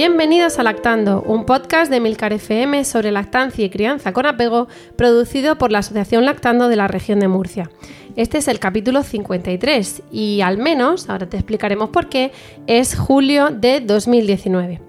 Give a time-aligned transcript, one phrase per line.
[0.00, 5.58] Bienvenidos a Lactando, un podcast de Milcar FM sobre lactancia y crianza con apego, producido
[5.58, 7.70] por la Asociación Lactando de la región de Murcia.
[8.16, 12.32] Este es el capítulo 53 y al menos, ahora te explicaremos por qué,
[12.66, 14.80] es julio de 2019.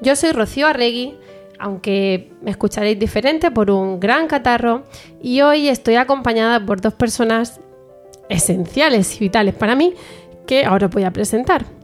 [0.00, 1.14] Yo soy Rocío Arregui,
[1.58, 4.84] aunque me escucharéis diferente por un gran catarro
[5.20, 7.60] y hoy estoy acompañada por dos personas
[8.30, 9.92] esenciales y vitales para mí
[10.46, 11.77] que ahora voy a presentar.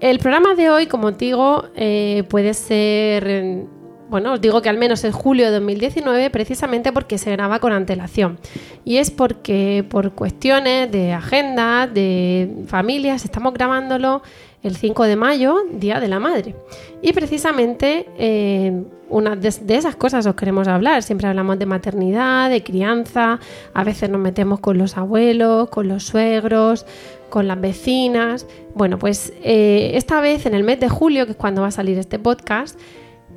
[0.00, 3.64] El programa de hoy, como os digo, eh, puede ser,
[4.08, 7.72] bueno, os digo que al menos es julio de 2019, precisamente porque se graba con
[7.72, 8.38] antelación.
[8.84, 14.22] Y es porque por cuestiones de agenda, de familias, estamos grabándolo
[14.62, 16.54] el 5 de mayo, Día de la Madre.
[17.02, 21.02] Y precisamente eh, una de, de, esas cosas os queremos hablar.
[21.02, 23.40] Siempre hablamos de maternidad, de crianza,
[23.74, 26.86] a veces nos metemos con los abuelos, con los suegros,
[27.28, 28.46] con las vecinas.
[28.74, 31.72] Bueno, pues eh, esta vez en el mes de julio, que es cuando va a
[31.72, 32.78] salir este podcast,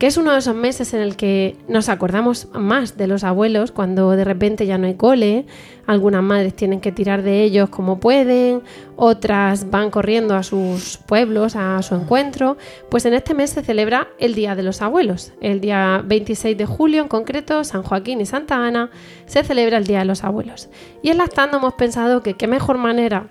[0.02, 3.72] que es uno de esos meses en el que nos acordamos más de los abuelos,
[3.72, 5.45] cuando de repente ya no hay cole,
[5.86, 8.64] algunas madres tienen que tirar de ellos como pueden,
[8.95, 12.58] otras van corriendo a sus pueblos, a su encuentro,
[12.89, 15.34] pues en este mes se celebra el Día de los Abuelos.
[15.39, 18.89] El día 26 de julio en concreto, San Joaquín y Santa Ana,
[19.28, 20.69] se celebra el Día de los Abuelos.
[21.03, 23.28] Y en Lactando hemos pensado que qué mejor manera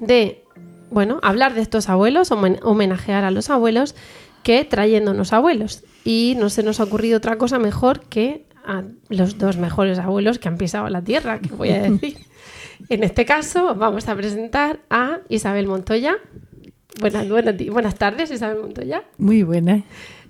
[0.00, 0.44] de,
[0.90, 3.94] bueno, hablar de estos abuelos, homenajear a los abuelos,
[4.42, 5.84] que trayéndonos abuelos.
[6.04, 10.38] Y no se nos ha ocurrido otra cosa mejor que a los dos mejores abuelos
[10.38, 12.16] que han pisado la tierra, que voy a decir.
[12.88, 16.16] En este caso, vamos a presentar a Isabel Montoya.
[17.00, 19.04] Buenas, buenas, buenas tardes, Isabel Montoya.
[19.18, 19.82] Muy buenas.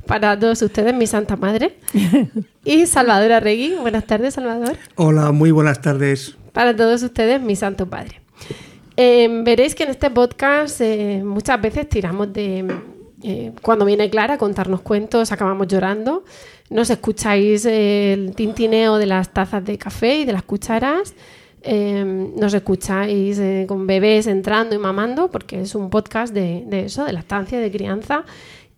[0.07, 1.77] Para todos ustedes, mi Santa Madre.
[2.65, 3.77] Y Salvador Arregui.
[3.81, 4.77] Buenas tardes, Salvador.
[4.97, 6.37] Hola, muy buenas tardes.
[6.53, 8.21] Para todos ustedes, mi Santo Padre.
[9.01, 12.67] Eh, veréis que en este podcast eh, muchas veces tiramos de...
[13.23, 16.25] Eh, cuando viene Clara a contarnos cuentos, acabamos llorando.
[16.69, 21.15] Nos escucháis el tintineo de las tazas de café y de las cucharas.
[21.65, 27.61] nos escucháis con bebés entrando y mamando, porque es un podcast de, eso, de lactancia,
[27.61, 28.25] de crianza.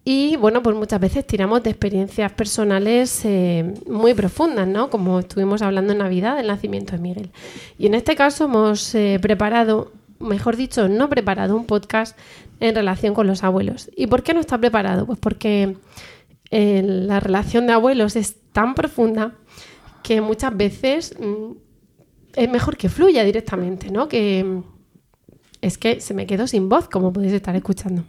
[0.04, 4.88] Y bueno, pues muchas veces tiramos de experiencias personales eh, muy profundas, ¿no?
[4.88, 7.30] Como estuvimos hablando en Navidad del nacimiento de Miguel.
[7.78, 12.16] Y en este caso hemos eh, preparado mejor dicho, no preparado un podcast
[12.60, 13.90] en relación con los abuelos.
[13.96, 15.06] ¿Y por qué no está preparado?
[15.06, 15.76] Pues porque
[16.50, 19.34] eh, la relación de abuelos es tan profunda
[20.02, 21.52] que muchas veces mm,
[22.34, 24.08] es mejor que fluya directamente, ¿no?
[24.08, 24.62] Que
[25.60, 28.04] es que se me quedó sin voz, como podéis estar escuchando.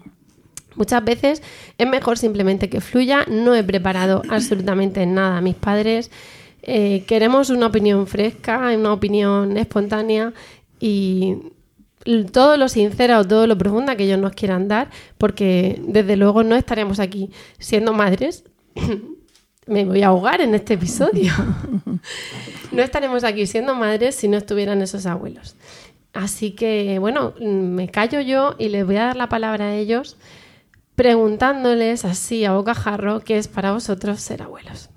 [0.75, 1.43] Muchas veces
[1.77, 3.25] es mejor simplemente que fluya.
[3.29, 5.41] No he preparado absolutamente nada.
[5.41, 6.11] Mis padres
[6.61, 10.33] eh, queremos una opinión fresca, una opinión espontánea
[10.79, 11.37] y
[12.31, 16.43] todo lo sincera o todo lo profunda que ellos nos quieran dar, porque desde luego
[16.43, 18.43] no estaremos aquí siendo madres.
[19.67, 21.31] Me voy a ahogar en este episodio.
[22.71, 25.55] no estaremos aquí siendo madres si no estuvieran esos abuelos.
[26.13, 30.17] Así que, bueno, me callo yo y les voy a dar la palabra a ellos
[30.95, 34.89] preguntándoles así a bocajarro qué es para vosotros ser abuelos.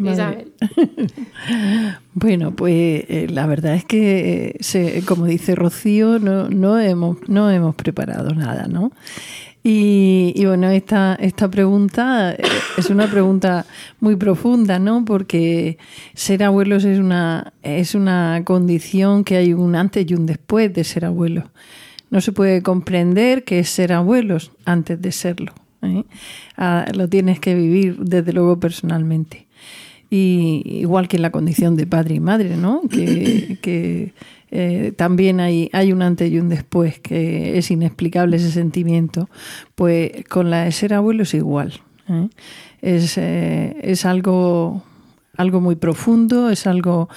[2.14, 7.50] bueno, pues eh, la verdad es que, eh, como dice Rocío, no, no, hemos, no
[7.50, 8.92] hemos preparado nada, ¿no?
[9.62, 12.38] Y, bueno, esta, esta pregunta eh,
[12.78, 13.66] es una pregunta
[14.00, 15.04] muy profunda, ¿no?
[15.04, 15.76] Porque
[16.14, 20.82] ser abuelos es una, es una condición que hay un antes y un después de
[20.82, 21.44] ser abuelos.
[22.08, 25.52] No se puede comprender qué es ser abuelos antes de serlo.
[26.56, 29.49] Ah, lo tienes que vivir, desde luego, personalmente
[30.10, 32.82] y igual que en la condición de padre y madre, ¿no?
[33.62, 34.12] Que,
[34.52, 39.30] eh, también hay, hay un antes y un después, que es inexplicable ese sentimiento,
[39.76, 41.80] pues con la de ser abuelo es igual.
[42.08, 42.28] ¿eh?
[42.82, 44.82] Es, eh, es algo,
[45.36, 47.08] algo muy profundo, es algo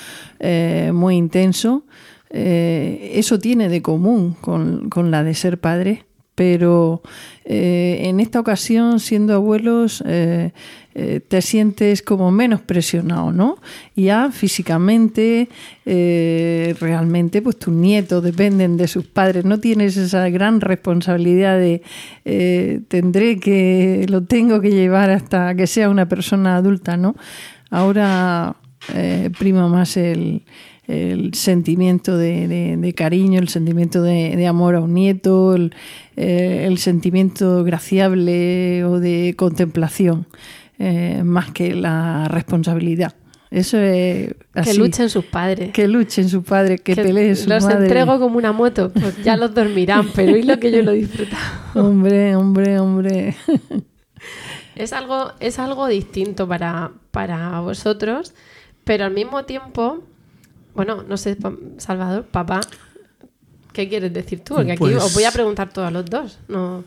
[0.93, 1.85] muy intenso.
[2.29, 6.05] eso tiene de común con, con la de ser padre,
[6.35, 7.01] pero
[7.45, 10.51] eh, en esta ocasión, siendo abuelos, eh,
[10.95, 13.57] eh, te sientes como menos presionado, ¿no?
[13.95, 15.49] Ya físicamente,
[15.85, 21.81] realmente, pues tus nietos dependen de sus padres, no tienes esa gran responsabilidad de
[22.87, 27.15] tendré que, lo tengo que llevar hasta que sea una persona adulta, ¿no?
[27.69, 28.55] Ahora
[29.37, 30.43] prima más el
[30.87, 38.83] el sentimiento de, cariño, el sentimiento de, amor a un nieto, eh, el, sentimiento graciable
[38.83, 40.27] o de contemplación,
[40.79, 43.15] eh, más que la responsabilidad.
[43.49, 44.71] Eso es así.
[44.71, 45.71] Que luchen sus padres.
[45.71, 49.53] Que luchen sus padres, que, peleen sus Los entrego como una moto, pues ya los
[49.53, 51.41] dormirán, pero es lo que yo lo he disfrutado.
[51.75, 53.35] hombre, hombre, hombre.
[54.75, 58.33] Es algo, es algo distinto para, para vosotros,
[58.83, 60.03] pero al mismo tiempo
[60.73, 61.37] bueno, no sé,
[61.77, 62.61] Salvador, papá,
[63.71, 64.55] ¿qué quieres decir tú?
[64.55, 66.39] Porque aquí os voy a pues preguntar todos los dos.
[66.47, 66.83] No...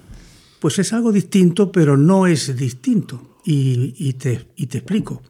[0.61, 3.37] Pues es algo distinto, pero no es distinto.
[3.45, 5.23] Y, te, explico.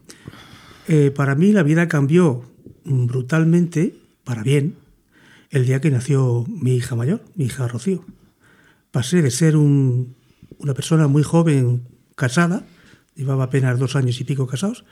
[0.88, 2.44] Eh, para mí la vida cambió
[2.84, 4.76] brutalmente, para bien,
[5.50, 8.04] el día que nació mi hija mayor, mi hija Rocío.
[8.90, 11.82] Pasé de ser una persona muy joven,
[12.14, 12.64] casada,
[13.14, 14.86] llevaba apenas dos años y pico casados,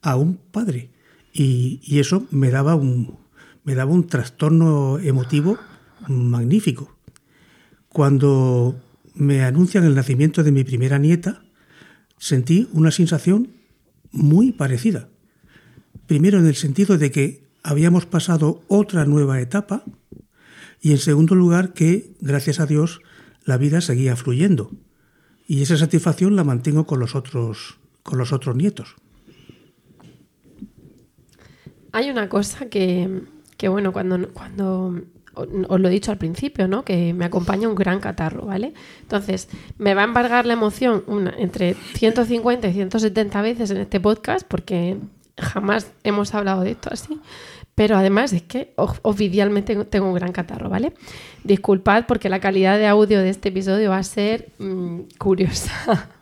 [0.00, 0.90] a un padre
[1.32, 3.18] y, eso me daba, un,
[3.64, 5.58] me daba un trastorno emotivo
[6.08, 6.96] magnífico.
[7.88, 8.80] Cuando
[9.14, 11.42] me anuncian el nacimiento de mi primera nieta,
[12.18, 13.48] sentí una sensación
[14.12, 15.08] muy parecida.
[16.06, 19.84] Primero en el sentido de que habíamos pasado otra nueva etapa
[20.80, 23.00] y en segundo lugar que, gracias a Dios,
[23.44, 24.70] la vida seguía fluyendo.
[25.46, 28.96] Y esa satisfacción la mantengo con los otros, con los otros nietos.
[31.92, 33.08] Hay una cosa que,
[33.68, 35.02] bueno, cuando, cuando
[35.34, 36.84] os lo he dicho al principio, ¿no?
[36.84, 38.74] Que me acompaña un gran catarro, ¿vale?
[39.02, 39.48] Entonces,
[39.78, 41.04] me va a embargar la emoción
[41.38, 44.96] entre 150 y 170 veces en este podcast, porque
[45.38, 47.20] jamás hemos hablado de esto así.
[47.74, 50.92] Pero además es que oficialmente tengo un gran catarro, ¿vale?
[51.44, 56.08] Disculpad porque la calidad de audio de este episodio va a ser mm, curiosa.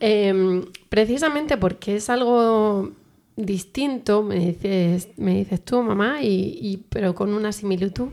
[0.00, 2.92] Em, precisamente porque es algo
[3.38, 8.08] distinto, me dices, me dices tú, mamá, y, pero con una similitud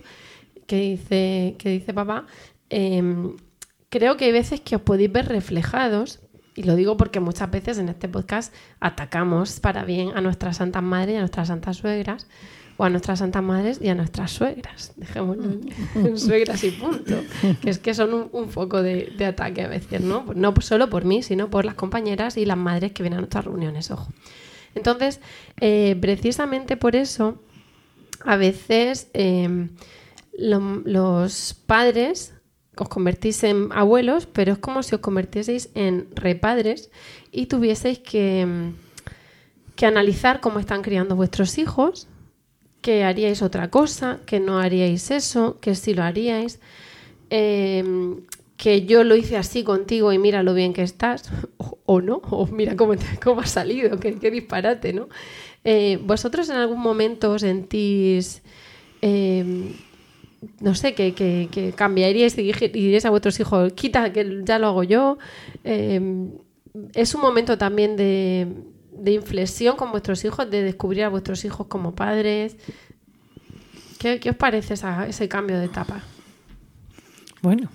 [0.68, 2.27] que dice, que dice papá.
[2.69, 3.36] Em,
[3.89, 6.19] creo que hay veces que os podéis ver reflejados,
[6.56, 10.83] y lo digo porque muchas veces en este podcast atacamos para bien a nuestras santas
[10.83, 12.28] madres y a nuestras santas suegras,
[12.78, 14.94] o a nuestras santas madres y a nuestras suegras.
[14.95, 15.60] Dejémoslo
[15.95, 17.16] en suegras y punto.
[17.62, 20.25] Que es que son un, foco de, de, ataque a veces, ¿no?
[20.36, 23.45] No solo por mí, sino por las compañeras y las madres que vienen a nuestras
[23.45, 24.12] reuniones, ojo.
[24.75, 25.22] Entonces,
[25.62, 27.42] eh, precisamente por eso,
[28.24, 29.69] a veces em,
[30.38, 32.33] los padres
[32.77, 36.89] os convertís en abuelos, pero es como si os convirtieseis en repadres
[37.31, 38.74] y tuvieseis que, em,
[39.75, 42.07] que analizar cómo están criando vuestros hijos,
[42.81, 46.60] que haríais otra cosa, que no haríais eso, que sí lo haríais.
[47.30, 48.21] Em,
[48.57, 51.30] que yo lo hice así contigo y mira lo bien que estás,
[51.86, 52.94] o, no, o mira cómo,
[53.24, 55.10] cómo ha salido, qué, disparate, ¿no?
[55.63, 58.44] Eh, ¿Vosotros en algún momento sentís,
[59.02, 59.74] em,
[60.62, 65.18] no sé, que, cambiaríais y diríais a vuestros hijos, quita, que ya lo hago yo?
[65.63, 66.31] Em,
[66.94, 68.48] ¿Es un momento también de,
[69.06, 72.57] inflexión con vuestros hijos, de descubrir a vuestros hijos como padres?
[73.97, 76.04] ¿Qué, os parece ese cambio de etapa?
[77.42, 77.69] Bueno,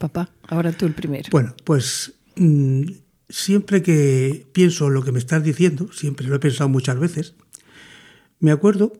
[0.00, 1.28] Papá, ahora tú el primero.
[1.30, 2.84] Bueno, pues mm,
[3.28, 7.34] siempre que pienso lo que me estás diciendo, siempre lo he pensado muchas veces,
[8.38, 8.94] me acuerdo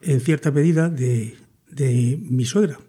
[0.00, 1.36] en cierta medida de,
[1.70, 2.80] de mi suegra,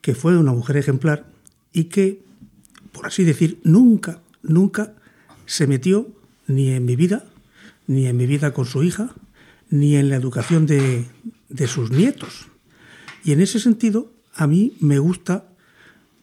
[0.00, 1.26] que fue una mujer ejemplar
[1.72, 2.22] y que,
[2.92, 4.94] por así decir, nunca, nunca
[5.46, 6.06] se metió
[6.46, 7.24] ni en mi vida,
[7.88, 9.12] ni en mi vida con su hija,
[9.70, 11.04] ni en la educación de,
[11.48, 12.46] de sus nietos.
[13.24, 15.48] Y en ese sentido, a mí me gusta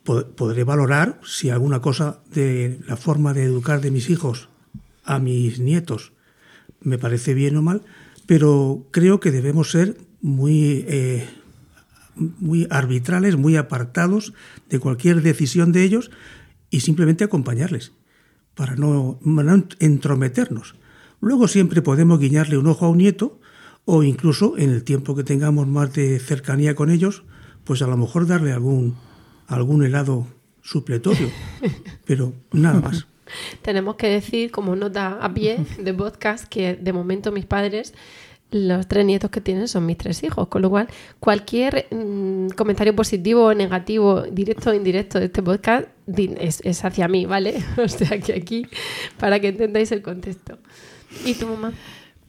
[0.03, 4.49] podré valorar si alguna cosa de la forma de educar de mis hijos
[5.03, 6.13] a mis nietos
[6.81, 7.83] me parece bien o mal,
[8.25, 11.27] pero creo que debemos ser muy, eh,
[12.15, 14.33] muy arbitrales, muy apartados
[14.69, 16.11] de cualquier decisión de ellos
[16.69, 17.93] y simplemente acompañarles
[18.55, 20.75] para no, no entrometernos.
[21.19, 23.39] Luego siempre podemos guiñarle un ojo a un nieto
[23.85, 27.23] o incluso en el tiempo que tengamos más de cercanía con ellos,
[27.63, 28.95] pues a lo mejor darle algún
[29.51, 30.27] algún helado
[30.61, 31.29] supletorio,
[32.05, 33.07] pero nada más.
[33.61, 37.93] Tenemos que decir, como nota a pie de podcast, que de momento mis padres
[38.51, 40.87] los tres nietos que tienen son mis tres hijos, con lo cual
[41.19, 47.25] cualquier mm, comentario positivo o negativo, directo o indirecto de este podcast es, hacia mí,
[47.25, 47.63] ¿vale?
[47.77, 48.67] O sea que aquí,
[49.17, 50.59] para que entendáis el contexto.
[51.25, 51.71] ¿Y tu mamá?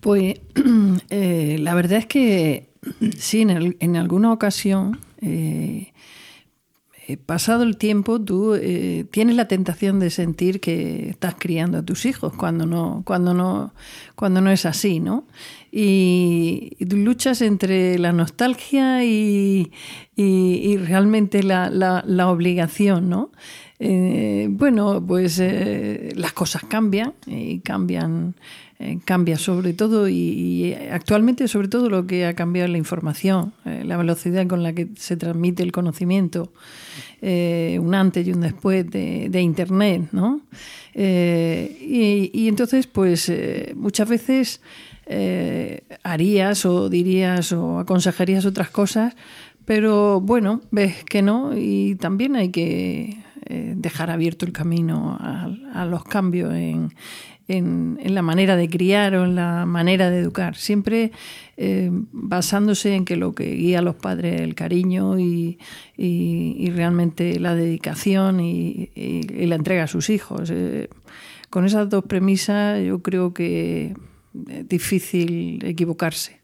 [0.00, 0.40] Pues
[1.10, 2.68] eh, la verdad es que
[3.16, 5.91] sí, en, alguna ocasión eh,
[7.26, 12.06] pasado el tiempo, tú eh, tienes la tentación de sentir que estás criando a tus
[12.06, 13.74] hijos cuando no, cuando no,
[14.14, 15.24] cuando no es así, ¿no?
[15.70, 19.70] Y, luchas entre la nostalgia y,
[20.16, 23.32] realmente la, obligación, ¿no?
[23.78, 25.42] Eh, bueno, pues
[26.14, 28.71] las cosas cambian y cambian eh,
[29.04, 33.82] cambia sobre todo y, actualmente sobre todo lo que ha cambiado es la información, eh,
[33.84, 36.52] la velocidad con la que se transmite el conocimiento,
[37.20, 40.40] eh, un antes y un después de, Internet, ¿no?
[40.94, 43.32] Y, entonces, pues
[43.74, 44.60] muchas veces
[46.02, 49.14] harías o dirías o aconsejarías otras cosas,
[49.64, 56.04] pero bueno, ves que no y también hay que dejar abierto el camino a los
[56.04, 56.92] cambios en,
[57.48, 61.12] en, la manera de criar o en la manera de educar, siempre
[61.56, 65.58] eh, basándose en que lo que guía a los padres es el cariño y,
[65.96, 68.90] realmente la dedicación y,
[69.46, 70.50] la entrega a sus hijos.
[70.52, 70.88] Eh,
[71.50, 73.94] con esas dos premisas yo creo que
[74.48, 76.40] es difícil equivocarse.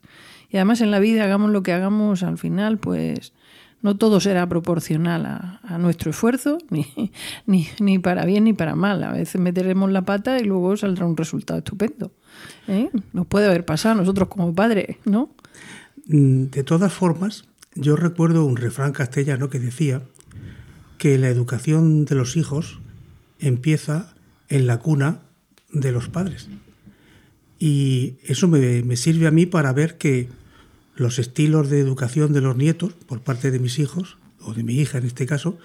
[0.51, 3.33] Y además en la vida, hagamos lo que hagamos, al final, pues
[3.83, 6.59] no todo será proporcional a, nuestro esfuerzo,
[7.47, 9.03] ni, ni, para bien ni para mal.
[9.05, 12.13] A veces meteremos la pata y luego saldrá un resultado estupendo.
[12.67, 12.91] ¿eh?
[13.13, 15.31] Nos puede haber pasado a nosotros como padres, ¿no?
[16.07, 17.45] Mm, de todas formas,
[17.75, 20.03] yo recuerdo un refrán castellano que decía
[20.99, 22.81] que la educación de los hijos
[23.39, 24.15] empieza
[24.49, 25.21] en la cuna
[25.73, 26.49] de los padres.
[27.61, 30.29] Y eso me sirve a mí para ver que
[30.99, 34.75] los estilos de educación de los nietos por parte de mis hijos, o de mi
[34.75, 35.59] hija en este caso,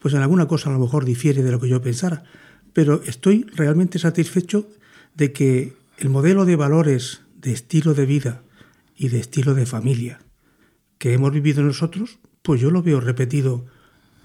[0.00, 2.24] pues en alguna cosa a lo mejor difiere de lo que yo pensara.
[2.72, 4.68] Pero estoy realmente satisfecho
[5.14, 8.42] de que el modelo de valores, de estilo de vida
[8.96, 10.20] y de estilo de familia
[10.98, 13.66] que hemos vivido nosotros, pues yo lo veo repetido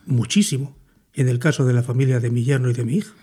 [0.05, 0.75] muchísimo
[1.13, 3.13] en el caso de la familia de mi yerno y de mi hija.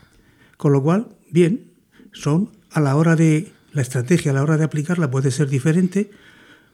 [0.57, 1.71] Con lo cual, bien,
[2.13, 6.11] son a la hora de la estrategia, a la hora de aplicarla puede ser diferente,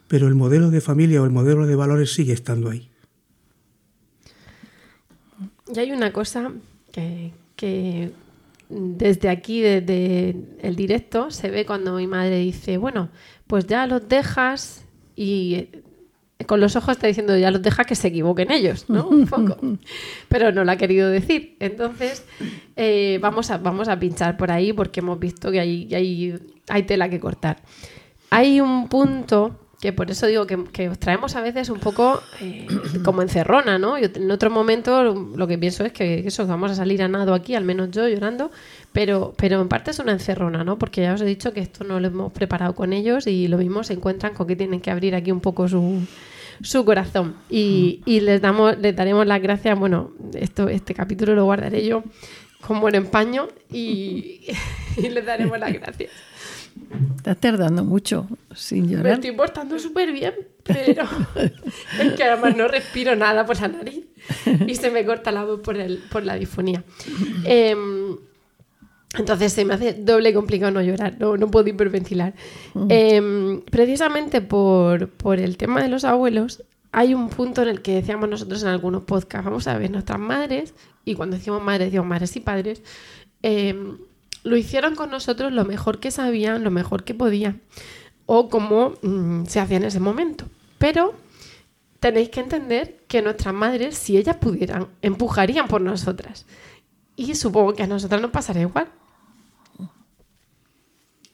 [0.07, 2.89] pero el modelo de familia o el modelo de valores sigue estando ahí.
[5.73, 6.51] Y hay una cosa
[6.91, 8.11] que,
[8.69, 13.09] desde aquí, desde el directo, se ve cuando mi madre dice, bueno,
[13.47, 14.85] pues ya los dejas
[15.15, 15.69] y
[16.45, 19.07] con los ojos está diciendo, ya los dejas que se equivoquen ellos, ¿no?
[19.07, 19.57] Un poco.
[20.29, 21.55] Pero no lo ha querido decir.
[21.59, 22.25] Entonces,
[22.75, 26.83] eh, vamos, a, vamos a pinchar por ahí porque hemos visto que hay, hay, hay
[26.83, 27.63] tela que cortar.
[28.29, 32.65] Hay un punto que por eso digo que, os traemos a veces un poco eh,
[33.03, 33.99] como encerrona, ¿no?
[33.99, 37.35] Yo, en otro momento lo que pienso es que eso, vamos a salir a nado
[37.35, 38.49] aquí, al menos yo llorando,
[38.91, 40.79] pero, pero en parte es una encerrona, ¿no?
[40.79, 43.59] Porque ya os he dicho que esto no lo hemos preparado con ellos y lo
[43.59, 46.01] mismo se encuentran con que tienen que abrir aquí un poco su,
[46.63, 47.35] su corazón.
[47.47, 52.03] Y, y, les, damos, les daremos las gracias, bueno, esto, este capítulo lo guardaré yo
[52.65, 54.47] con buen empaño y,
[54.97, 56.09] y les daremos las gracias.
[57.17, 59.03] Estás tardando mucho sin llorar.
[59.03, 61.03] Me estoy portando súper bien, pero
[62.01, 64.05] es que además no respiro nada por la nariz
[64.67, 66.83] y se me corta la voz por, el, por la difonía.
[67.43, 68.17] Em,
[69.17, 72.33] entonces se me hace doble complicado no llorar, no, no puedo hiperventilar.
[72.89, 77.95] Em, precisamente por, por el tema de los abuelos, hay un punto en el que
[77.95, 82.07] decíamos nosotros en algunos podcasts, vamos a ver, nuestras madres, y cuando decimos madres, decimos
[82.07, 82.83] madres y padres,
[83.43, 83.75] eh,
[84.45, 87.61] lo hicieron con nosotros lo mejor que sabían, lo mejor que podían,
[88.27, 90.45] o como mm, se hacía en ese momento.
[90.77, 91.15] Pero
[91.99, 96.45] tenéis que entender que nuestras madres, si ellas pudieran, empujarían por nosotras.
[97.15, 98.87] Y supongo que a nosotras nos pasará igual.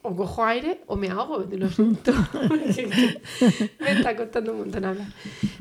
[0.04, 2.14] O cojo aire o me ahogo, te lo siento.
[3.80, 5.08] me está costando un montón hablar.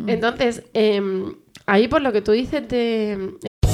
[0.06, 1.34] Entonces, em,
[1.66, 3.34] ahí por lo que tú dices de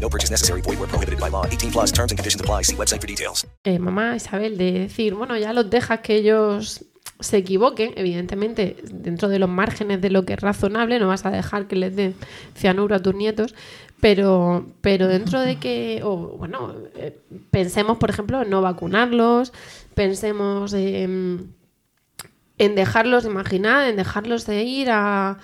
[0.00, 0.60] No purchase necessary.
[0.62, 1.44] Void where prohibited by law.
[1.46, 2.62] 18 plus terms and conditions apply.
[2.62, 3.46] See website for details.
[3.64, 6.84] eh, mamá Isabel de decir, bueno, ya los dejas que ellos
[7.18, 11.30] se equivoquen, evidentemente, dentro de los márgenes de lo que es razonable, no vas a
[11.30, 12.14] dejar que les den
[12.54, 13.54] cianuro a tus nietos,
[14.02, 17.18] pero, pero dentro de que, o, bueno, eh,
[17.50, 19.54] pensemos, por ejemplo, en no vacunarlos,
[19.94, 21.54] pensemos en,
[22.58, 25.38] en dejarlos, imaginar, en dejarlos de ir a,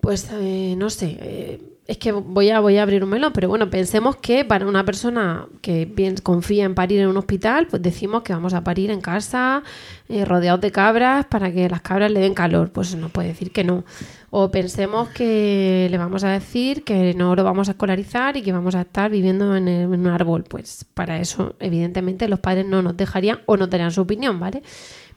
[0.00, 3.48] pues, eh, no sé, eh, es que voy a, voy a abrir un melón, pero
[3.48, 7.80] bueno, pensemos que para una persona que bien confía en parir en un hospital, pues
[7.80, 9.62] decimos que vamos a parir en casa,
[10.08, 12.72] eh, rodeados de cabras, para que las cabras le den calor.
[12.72, 13.84] Pues no puede decir que no.
[14.30, 18.52] O pensemos que le vamos a decir que no lo vamos a escolarizar y que
[18.52, 20.42] vamos a estar viviendo en, un árbol.
[20.42, 24.62] Pues para eso, evidentemente, los padres no nos dejarían o no darían su opinión, ¿vale?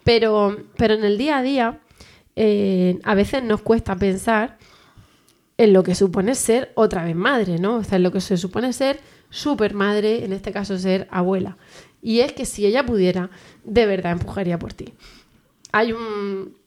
[0.03, 1.79] Pero, pero en el día a día,
[2.35, 4.58] eh, a veces nos cuesta pensar
[5.59, 7.75] en lo que supone ser otra vez madre, ¿no?
[7.77, 8.99] O sea, en lo que se supone ser
[9.29, 11.57] super madre, en este caso ser abuela.
[12.01, 13.29] Y es que si ella pudiera,
[13.65, 14.93] de verdad empujaría por ti.
[15.73, 16.57] Hay un.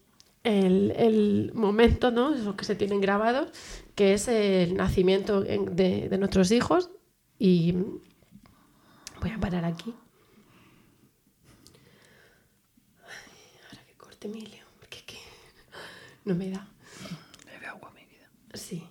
[0.45, 2.35] El, el momento, ¿no?
[2.35, 3.49] Esos que se tienen grabados,
[3.95, 6.91] que es el nacimiento en- de, de nuestros hijos.
[7.39, 7.73] Y
[9.21, 9.95] voy a parar aquí.
[13.71, 15.19] Ahora que corte Emilio, porque es que
[16.25, 16.67] no me da.
[17.47, 18.29] Bebe agua, mi vida.
[18.55, 18.83] Sí.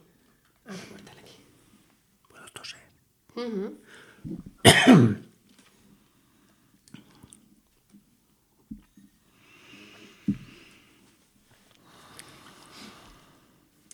[0.65, 1.35] Ahora córtala aquí.
[2.29, 2.79] Puedo toser.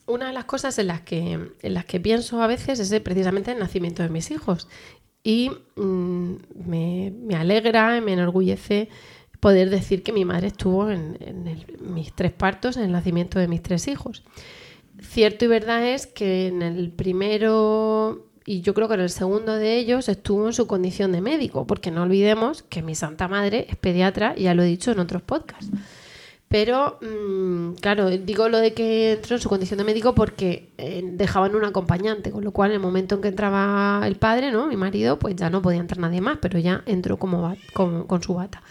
[0.05, 3.51] Una de las cosas en las que, en las que pienso a veces es precisamente
[3.51, 4.67] el nacimiento de mis hijos.
[5.23, 8.89] Y mm, me, me alegra, me enorgullece
[9.39, 11.17] poder decir que mi madre estuvo en,
[11.79, 14.23] mis tres partos, en el nacimiento de mis tres hijos.
[15.01, 19.55] Cierto y verdad es que en el primero y yo creo que en el segundo
[19.57, 23.67] de ellos estuvo en su condición de médico, porque no olvidemos que mi santa madre
[23.69, 25.69] es pediatra, ya lo he dicho en otros podcasts.
[26.47, 31.03] Pero, mm, claro, digo lo de que entró en su condición de médico porque eh,
[31.03, 34.65] dejaban un acompañante, con lo cual en el momento en que entraba el padre, ¿no?
[34.67, 38.23] Mi marido, pues ya no podía entrar nadie más, pero ya entró como con, con
[38.23, 38.63] su bata.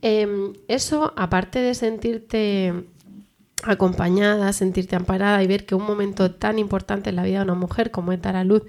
[0.00, 2.72] Em, eso, aparte de sentirte
[3.64, 7.54] acompañada, sentirte amparada y ver que un momento tan importante en la vida de una
[7.54, 8.62] mujer como es dar a luz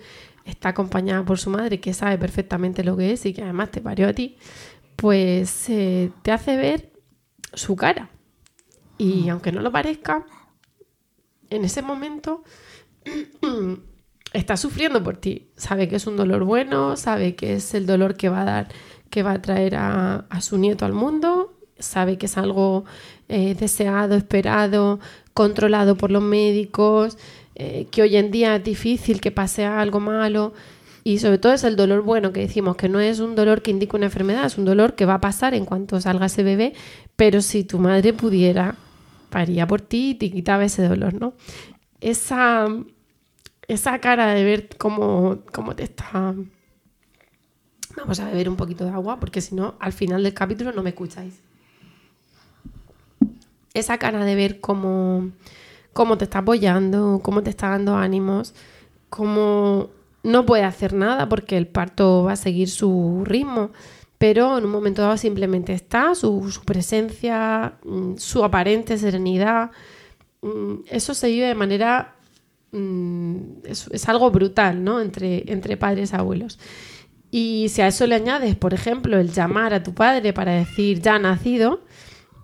[0.49, 3.81] está acompañada por su madre que sabe perfectamente lo que es y que además te
[3.81, 4.38] parió a ti,
[4.95, 6.91] pues eh, te hace ver
[7.53, 8.09] su cara.
[8.97, 10.25] Y aunque no lo parezca,
[11.49, 12.43] en ese momento
[14.33, 15.51] está sufriendo por ti.
[15.55, 18.67] Sabe que es un dolor bueno, sabe que es el dolor que va a dar,
[19.09, 22.85] que va a traer a, a su nieto al mundo, sabe que es algo
[23.27, 24.99] eh, deseado, esperado,
[25.33, 27.17] controlado por los médicos,
[27.61, 30.53] eh, que hoy en día es difícil que pase algo malo.
[31.03, 33.71] Y sobre todo es el dolor bueno que decimos, que no es un dolor que
[33.71, 36.73] indica una enfermedad, es un dolor que va a pasar en cuanto salga ese bebé,
[37.15, 38.75] pero si tu madre pudiera,
[39.29, 41.33] paría por ti y te quitaba ese dolor, ¿no?
[41.99, 42.67] Esa,
[43.67, 46.35] esa cara de ver cómo, cómo te está...
[47.97, 50.83] Vamos a beber un poquito de agua porque si no, al final del capítulo no
[50.83, 51.41] me escucháis.
[53.73, 55.31] Esa cara de ver cómo,
[55.99, 58.53] cómo te está apoyando, cómo te está dando ánimos,
[59.09, 59.89] cómo
[60.23, 63.71] no puede hacer nada porque el parto va a seguir su ritmo,
[64.17, 69.71] pero en un momento dado simplemente está, su, presencia, mm, su aparente serenidad,
[70.41, 72.15] mm, eso se vive de manera,
[72.71, 73.35] mm,
[73.65, 75.01] es, es algo brutal, ¿no?
[75.01, 76.59] Entre, entre padres y abuelos.
[77.29, 81.01] Y si a eso le añades, por ejemplo, el llamar a tu padre para decir
[81.01, 81.81] ya nacido,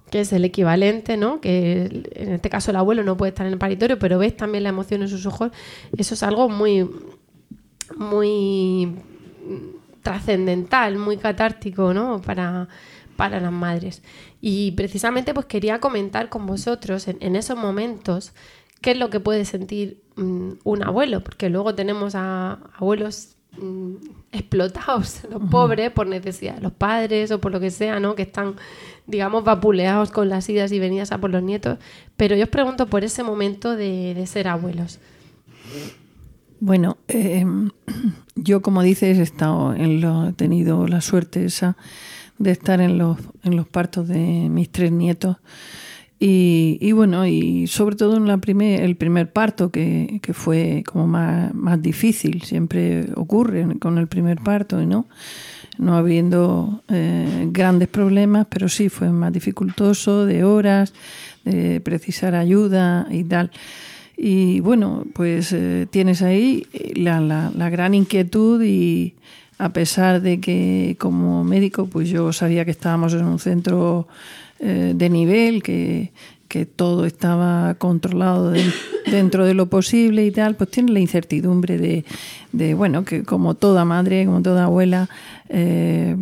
[0.10, 1.42] que es el equivalente, ¿no?
[1.42, 4.64] Que en este caso el abuelo no puede estar en el paritorio, pero ves también
[4.64, 5.52] la emoción en sus ojos,
[5.98, 6.90] eso es algo muy,
[7.98, 8.96] muy
[10.04, 12.22] trascendental, muy catártico, ¿no?
[12.22, 12.68] Para,
[13.16, 14.04] para las madres.
[14.42, 18.34] Y precisamente pues quería comentar con vosotros en, en esos momentos
[18.82, 23.96] qué es lo que puede sentir mm, un abuelo, porque luego tenemos a abuelos mm,
[24.32, 28.14] explotados, los pobres, por necesidad de los padres o por lo que sea, ¿no?
[28.14, 28.56] Que están,
[29.08, 31.80] digamos, vapuleados con las idas y venidas a por los nietos.
[32.18, 35.00] Pero yo os pregunto por ese momento de, de ser abuelos.
[36.60, 37.46] Bueno, eh,
[38.36, 41.78] yo como dices he estado en lo, he tenido la suerte esa
[42.38, 45.38] de estar en los, en los partos de mis tres nietos
[46.20, 50.84] y, y bueno, y sobre todo en la primer, el primer parto que, que fue
[50.86, 55.08] como más, más difícil, siempre ocurre con el primer parto, ¿no?
[55.78, 60.94] No habiendo eh, grandes problemas, pero sí fue más dificultoso, de horas,
[61.44, 63.52] de precisar ayuda y tal.
[64.18, 69.14] Y bueno, pues eh, tienes ahí la, la, la, gran inquietud y
[69.58, 74.08] a pesar de que como médico, pues yo sabía que estábamos en un centro
[74.60, 76.12] eh, de nivel, que,
[76.56, 78.64] que todo estaba controlado de,
[79.12, 82.06] dentro de lo posible y tal, pues tiene la incertidumbre
[82.54, 85.10] de, bueno, que como toda madre, como toda abuela,
[85.50, 86.16] eh,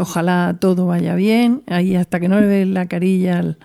[0.00, 3.56] ojalá todo vaya bien, ahí hasta que no le ves la carilla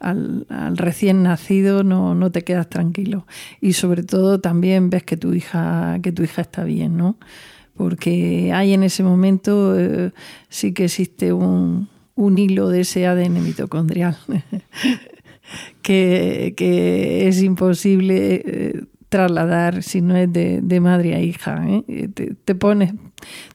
[0.00, 3.24] al, recién nacido no, no te quedas tranquilo.
[3.60, 7.16] Y sobre todo también ves que tu hija, que tu hija está bien, ¿no?
[7.76, 10.10] Porque hay en ese momento eh,
[10.48, 14.16] sí que existe un, un hilo de ese ADN mitocondrial
[15.82, 21.64] que, que, es imposible eh, trasladar si no es de, de madre a hija.
[21.68, 22.08] ¿eh?
[22.12, 22.94] Te, te, pones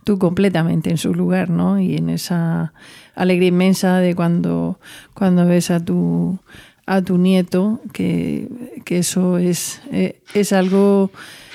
[0.03, 1.79] tú completamente en su lugar, ¿no?
[1.79, 2.73] Y en esa
[3.15, 4.79] alegría inmensa de cuando,
[5.13, 6.39] cuando ves a tu,
[6.85, 8.47] a tu nieto, que,
[8.85, 11.11] que eso es, eh, es, algo,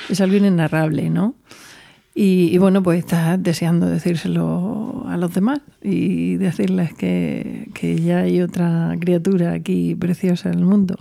[0.08, 1.34] es algo inenarrable, ¿no?
[2.16, 8.40] Y, bueno, pues estás deseando decírselo a los demás y decirles que, que, ya hay
[8.40, 10.96] otra criatura aquí preciosa en el mundo.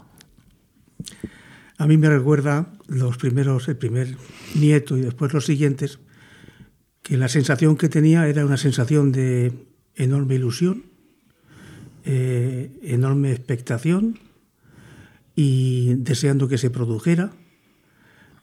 [1.78, 4.15] A mí me recuerda los primeros, el primer
[4.56, 5.99] nieto y después los siguientes,
[7.04, 9.54] que la sensación que tenía era una sensación de
[9.95, 10.86] enorme ilusión,
[12.06, 14.19] eh, enorme expectación
[15.36, 17.32] y deseando que se produjera.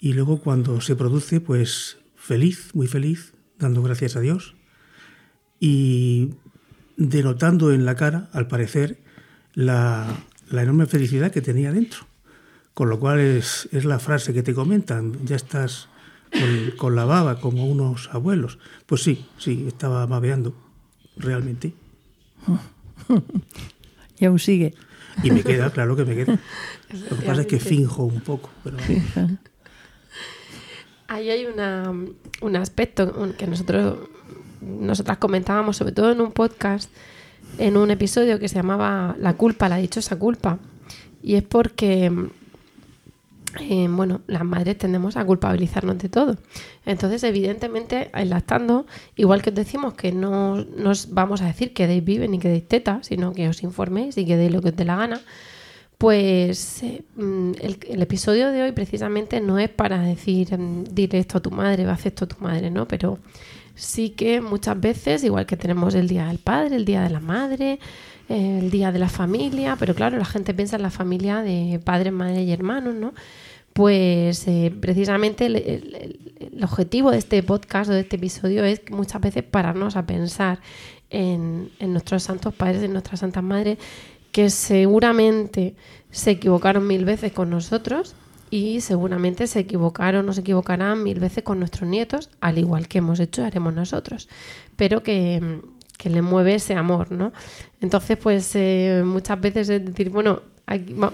[0.01, 4.55] Y luego cuando se produce, pues feliz, muy feliz, dando gracias a Dios
[5.59, 6.35] y
[6.97, 8.99] denotando en la cara, al parecer,
[9.55, 10.07] la,
[10.51, 12.07] la enorme felicidad que tenía dentro.
[12.75, 15.89] Con lo cual es, es la frase que te comentan, ya estás
[16.31, 18.59] con, con, la baba como unos abuelos.
[18.87, 20.55] Pues sí, sí, estaba babeando,
[21.17, 21.75] realmente.
[24.21, 24.75] Y aún sigue.
[25.23, 26.39] Y me queda, claro que me queda.
[27.11, 28.51] Lo que pasa es que finjo un poco.
[28.63, 28.77] Pero...
[31.11, 31.93] Ahí hay una,
[32.41, 33.99] un aspecto que nosotros
[34.61, 36.89] nosotras comentábamos, sobre todo en un podcast,
[37.59, 40.61] en un episodio que se llamaba La culpa, la dichosa culpa.
[41.21, 42.13] Y es porque,
[43.59, 46.37] eh, bueno, las madres tendemos a culpabilizarnos de todo.
[46.87, 52.05] Entonces, evidentemente, lactando, igual que os decimos que no nos vamos a decir que deis
[52.05, 54.77] vive ni que deis teta, sino que os informéis y que deis lo que os
[54.77, 55.21] dé la gana,
[56.01, 60.49] pues eh, el, el, episodio de hoy precisamente no es para decir,
[60.91, 62.89] dile esto a tu madre, a hacer esto a tu madre, ¿no?
[62.89, 63.19] Pero
[63.75, 67.21] sí que muchas veces, igual que tenemos el Día del Padre, el Día de la
[67.21, 67.81] Madre,
[68.31, 71.79] eh, el Día de la Familia, pero claro, la gente piensa en la familia de
[71.85, 73.13] padres, madre y hermanos, ¿no?
[73.75, 79.43] Pues eh, precisamente el, objetivo de este podcast o de este episodio es muchas veces
[79.45, 80.61] pararnos a pensar
[81.11, 83.77] en, en nuestros santos padres, en nuestras santas madres,
[84.33, 85.75] que seguramente
[86.11, 88.15] se equivocaron mil veces con nosotros
[88.51, 92.99] y seguramente se equivocaron o se equivocarán mil veces con nuestros nietos, al igual que
[92.99, 94.29] hemos hecho haremos nosotros,
[94.77, 95.61] pero que,
[95.97, 97.33] que le mueve ese amor, ¿no?
[97.81, 100.43] Entonces, pues eh, muchas veces es decir, bueno,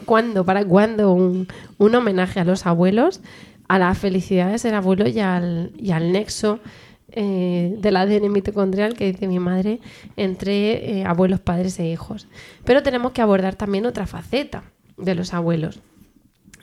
[0.06, 1.46] ¿cuándo, para cuándo un,
[1.78, 3.20] un, homenaje a los abuelos,
[3.68, 6.60] a la felicidad de ser abuelo y al, y al nexo
[7.08, 9.80] eh, del ADN mitocondrial que dice mi madre
[10.16, 12.26] entre eh, abuelos, padres e hijos.
[12.64, 14.64] Pero tenemos que abordar también otra faceta
[14.96, 15.80] de los abuelos.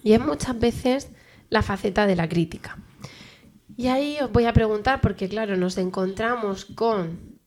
[0.03, 1.09] Y es muchas veces
[1.49, 2.77] la faceta de la crítica.
[3.77, 7.39] Y ahí os voy a preguntar, porque claro, nos encontramos con,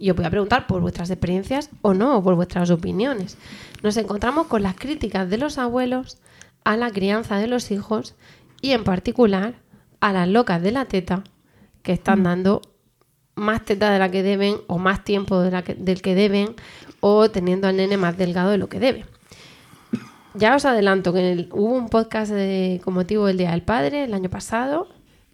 [0.00, 3.36] y os voy a preguntar por vuestras experiencias o no, por vuestras opiniones,
[3.82, 6.18] nos encontramos con las críticas de los abuelos
[6.64, 8.16] a la crianza de los hijos
[8.60, 9.60] y en particular
[10.00, 11.24] a las locas de la teta
[11.82, 12.62] que están dando
[13.34, 16.54] más teta de la que deben o más tiempo de la que, del que deben
[17.00, 19.04] o teniendo al nene más delgado de lo que debe.
[20.34, 24.04] Ya os adelanto que el, hubo un podcast de, con motivo del Día del Padre
[24.04, 24.88] el año pasado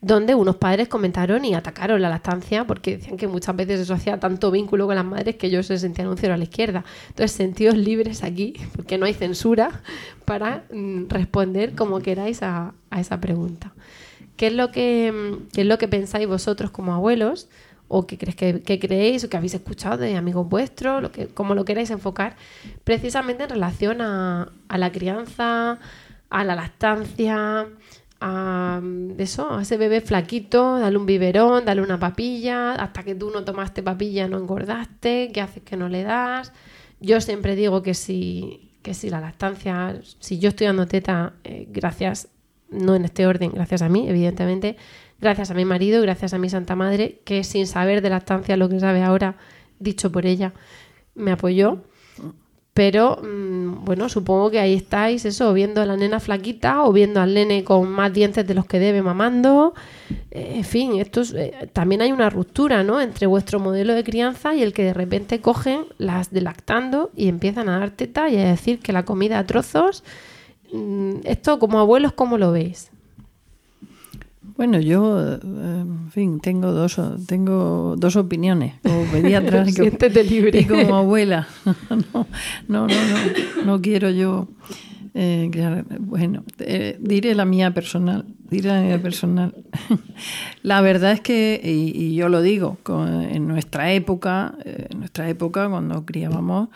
[0.05, 4.21] donde unos padres comentaron y atacaron la lactancia porque decían que muchas veces eso hacía
[4.21, 6.85] tanto vínculo con las madres que ellos se sentían un cero a la izquierda.
[7.09, 9.81] Entonces, sentidos libres aquí, porque no hay censura,
[10.27, 13.73] para mm, responder como queráis a, a esa pregunta.
[14.37, 17.49] ¿Qué es lo que, qué es lo que pensáis vosotros como abuelos?
[17.89, 21.03] ¿O qué crees que, que, creéis o que habéis escuchado de amigos vuestros?
[21.03, 22.37] Lo que, como lo queráis enfocar,
[22.83, 25.79] precisamente en relación a, a la crianza,
[26.31, 27.69] a la lactancia,
[28.21, 28.81] a,
[29.19, 33.45] eso, a ese bebé flaquito, dale un biberón, dale una papilla, hasta que tú no
[33.45, 36.53] tomaste papilla no engordaste, ¿qué haces que no le das?
[37.01, 41.67] Yo siempre digo que si, que si la lactancia, si yo estoy dando teta, eh,
[41.71, 42.29] gracias,
[42.75, 44.77] no en este orden, gracias a mí, evidentemente,
[45.21, 48.69] gracias a mi marido, gracias a mi Santa Madre, que sin saber de lactancia lo
[48.69, 49.37] que sabe ahora,
[49.79, 50.53] dicho por ella,
[51.15, 51.83] me apoyó.
[52.75, 57.21] Pero mm, bueno, supongo que ahí estáis, eso, viendo a la nena flaquita o viendo
[57.21, 59.75] al nene con más dientes de los que debe mamando.
[60.33, 63.01] Eh, en fin, esto es, eh, también hay una ruptura, ¿no?
[63.01, 67.29] Entre vuestro modelo de crianza y el que de repente cogen las de lactando y
[67.29, 70.03] empiezan a dar teta y a decir que la comida a trozos.
[70.75, 72.91] Mm, esto como abuelos, ¿cómo lo veis?
[74.57, 80.61] Bueno, yo, eh, en fin, tengo dos, tengo dos opiniones, como pediatra y, como, libre.
[80.61, 81.47] y como abuela.
[81.91, 82.27] no,
[82.69, 84.49] no, no, no, no quiero yo
[85.15, 85.49] eh,
[86.01, 88.25] bueno, eh, diré la mía personal,
[88.63, 89.55] la mía personal.
[90.63, 94.99] la verdad es que, y, y yo lo digo, con- en nuestra época, eh, en
[95.01, 96.69] nuestra época cuando criábamos,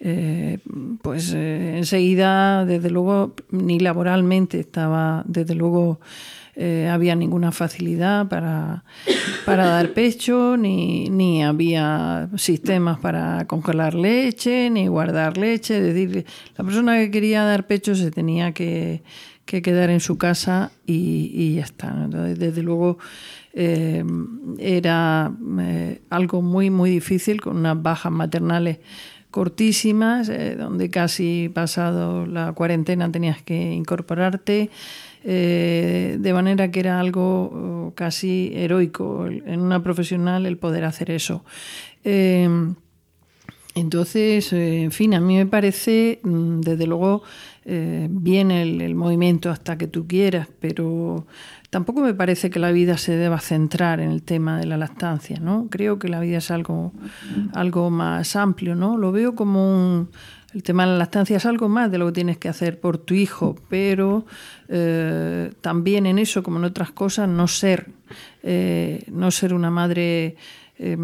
[0.00, 0.58] eh,
[1.02, 6.00] pues eh, enseguida, desde luego, ni laboralmente estaba, desde luego,
[6.56, 8.84] eh, había ninguna facilidad para,
[9.44, 15.78] para dar pecho, ni, ni había sistemas para congelar leche, ni guardar leche.
[15.78, 16.24] Es decir,
[16.56, 19.02] la persona que quería dar pecho se tenía que,
[19.44, 21.94] que quedar en su casa y, ya está.
[22.04, 22.98] Entonces, desde luego,
[23.52, 24.04] eh,
[24.58, 28.78] era eh, algo muy, muy difícil, con unas bajas maternales
[29.30, 34.70] cortísimas, eh, donde casi pasado la cuarentena tenías que incorporarte,
[35.24, 41.44] de manera que era algo oh, casi heroico en una profesional el poder hacer eso.
[43.74, 47.22] Entonces, en fin, a mí me parece, mm, desde luego,
[47.64, 51.26] eh, bien el, movimiento hasta que tú quieras, pero
[51.70, 55.38] tampoco me parece que la vida se deba centrar en el tema de la lactancia,
[55.40, 55.68] ¿no?
[55.70, 56.92] Creo que la vida es algo,
[57.52, 58.96] algo más amplio, ¿no?
[58.96, 60.10] Lo veo como un...
[60.52, 62.96] El tema de la lactancia es algo más de lo que tienes que hacer por
[62.98, 64.24] tu hijo, pero
[64.68, 67.88] eh, también en eso, como en otras cosas, no ser,
[68.44, 70.36] eh, no ser una madre
[70.76, 70.96] eh,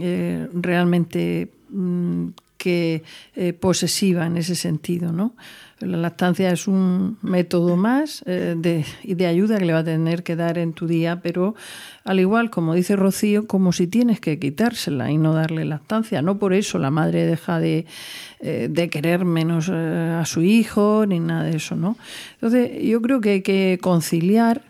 [0.00, 3.02] eh, realmente mm, que
[3.34, 5.34] eh, posesiva en ese sentido, ¿no?
[5.80, 10.36] La lactancia es un método más eh, de, ayuda que le va a tener que
[10.36, 11.54] dar en tu día, pero
[12.04, 16.20] al igual, como dice Rocío, como si tienes que quitársela y no darle lactancia.
[16.20, 17.86] No por eso la madre deja de,
[18.40, 21.96] eh, querer menos eh, a su hijo ni nada de eso, ¿no?
[22.34, 24.62] Entonces, yo creo que hay que conciliar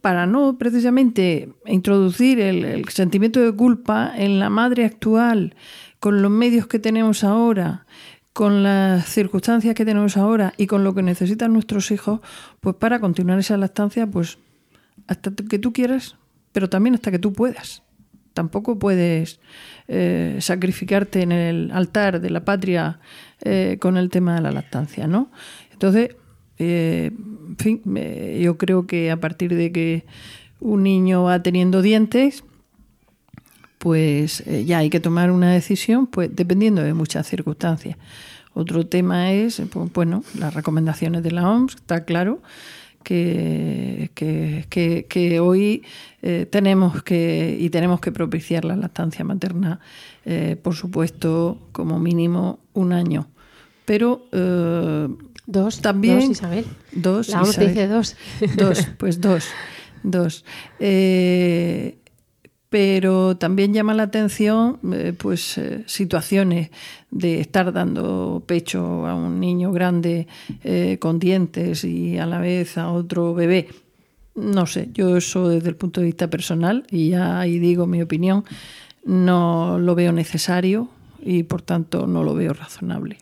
[0.00, 5.54] para no precisamente introducir el sentimiento de culpa en la madre actual,
[6.00, 7.84] con los medios que tenemos ahora,
[8.32, 12.20] con las circunstancias que tenemos ahora y con lo que necesitan nuestros hijos,
[12.60, 14.38] pues para continuar esa lactancia, pues
[15.06, 16.16] hasta que tú quieras,
[16.52, 17.82] pero también hasta que tú puedas.
[18.32, 19.40] Tampoco puedes
[19.88, 23.00] eh, sacrificarte en el altar de la patria
[23.40, 25.30] eh, con el tema de la lactancia, ¿no?
[25.72, 26.14] Entonces,
[26.58, 27.10] eh,
[27.48, 30.04] en fin, eh, yo creo que a partir de que
[30.60, 32.44] un niño va teniendo dientes,
[33.80, 37.96] pues eh, ya hay que tomar una decisión, pues dependiendo de muchas circunstancias.
[38.52, 42.42] Otro tema es, eh, pues, bueno, las recomendaciones de la OMS, está claro
[43.02, 45.82] que, que, que- que hoy
[46.20, 49.80] eh, tenemos que y tenemos que propiciar la lactancia materna,
[50.26, 53.28] eh, por supuesto, como mínimo un año.
[53.86, 55.08] Pero eh,
[55.46, 56.64] Dos, también dos, Isabel.
[56.92, 57.68] Dos, La OMS Isabel.
[57.70, 58.16] dice dos.
[58.56, 59.44] Dos, pues dos,
[60.02, 60.44] dos.
[60.78, 61.96] Eh,
[62.70, 66.70] pero también llama la atención eh, pues eh, situaciones
[67.10, 70.28] de estar dando pecho a un niño grande
[70.62, 73.68] eh, con dientes y a la vez a otro bebé.
[74.36, 78.00] No sé, yo eso desde el punto de vista personal, y ya ahí digo mi
[78.00, 78.44] opinión,
[79.04, 80.88] no lo veo necesario
[81.20, 83.18] y por tanto no lo veo razonable.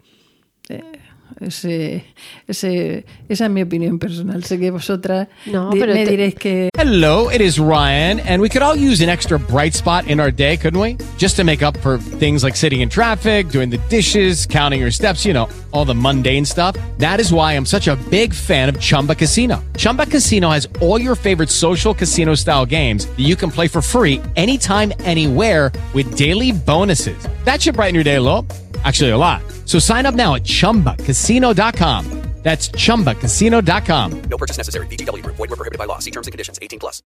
[1.40, 2.04] Ese,
[2.48, 4.42] ese, esa es mi opinión personal.
[4.44, 8.48] Sé que vosotras No, di- pero me diréis que Hello, it is Ryan, and we
[8.48, 10.96] could all use an extra bright spot in our day, couldn't we?
[11.16, 14.90] Just to make up for things like sitting in traffic, doing the dishes, counting your
[14.90, 16.76] steps, you know, all the mundane stuff.
[16.98, 19.62] That is why I'm such a big fan of Chumba Casino.
[19.76, 23.82] Chumba Casino has all your favorite social casino style games that you can play for
[23.82, 27.18] free anytime, anywhere with daily bonuses.
[27.44, 28.46] That should brighten your day a little.
[28.84, 29.42] Actually, a lot.
[29.64, 32.04] So sign up now at chumbacasino.com.
[32.42, 34.22] That's chumbacasino.com.
[34.30, 34.86] No purchase necessary.
[34.86, 35.36] VGW Group.
[35.36, 35.98] Void were prohibited by law.
[35.98, 36.58] See terms and conditions.
[36.62, 37.02] 18 plus.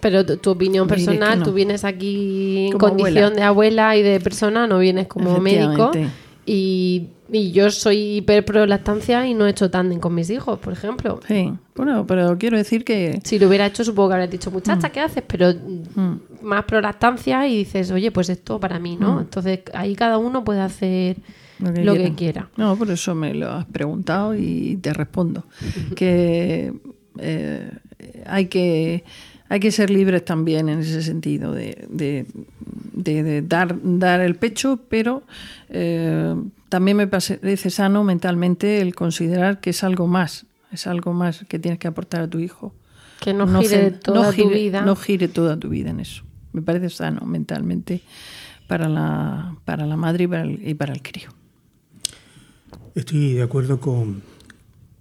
[0.00, 1.44] Pero tu, tu opinión personal, no.
[1.44, 3.36] tú vienes aquí en Como condición abuela.
[3.36, 5.90] de abuela y de persona, no vienes como médico.
[6.46, 10.58] Y Y yo soy hiper pro lactancia y no he hecho tándem con mis hijos,
[10.58, 11.20] por ejemplo.
[11.28, 13.20] Sí, bueno, pero quiero decir que...
[13.24, 15.22] Si lo hubiera hecho, supongo que habrías dicho, muchacha, ¿qué haces?
[15.26, 16.14] Pero Mm.
[16.42, 19.16] más pro lactancia y dices, oye, pues esto para mí, ¿no?
[19.16, 19.20] Mm.
[19.20, 21.16] Entonces ahí cada uno puede hacer
[21.58, 22.08] lo que, lo quiera.
[22.08, 22.48] que quiera.
[22.56, 25.44] No, por eso me lo has preguntado y te respondo.
[25.94, 26.72] que
[27.18, 27.70] eh,
[28.26, 29.04] hay que
[29.50, 32.26] hay que ser libres también en ese sentido de, de-
[32.92, 35.22] de- de dar, dar el pecho, pero
[35.70, 36.34] eh,
[36.68, 41.58] también me parece sano mentalmente el considerar que es algo más, es algo más que
[41.58, 42.74] tienes que aportar a tu hijo.
[43.20, 44.82] Que no gire toda tu gire- vida.
[44.82, 46.22] No gire toda tu vida en eso.
[46.52, 48.00] Me parece sano mentalmente
[48.68, 51.30] para la, para la madre y para el, y para el crío.
[52.94, 54.22] Estoy de acuerdo con,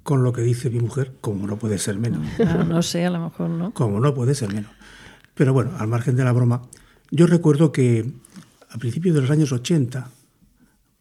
[0.03, 2.25] con lo que dice mi mujer, como no puede ser menos.
[2.39, 3.71] Ah, no sé, a lo mejor no.
[3.71, 4.71] Como no puede ser menos.
[5.33, 6.61] Pero bueno, al margen de la broma,
[7.11, 8.09] yo recuerdo que
[8.69, 10.09] a principios de los años 80, cre-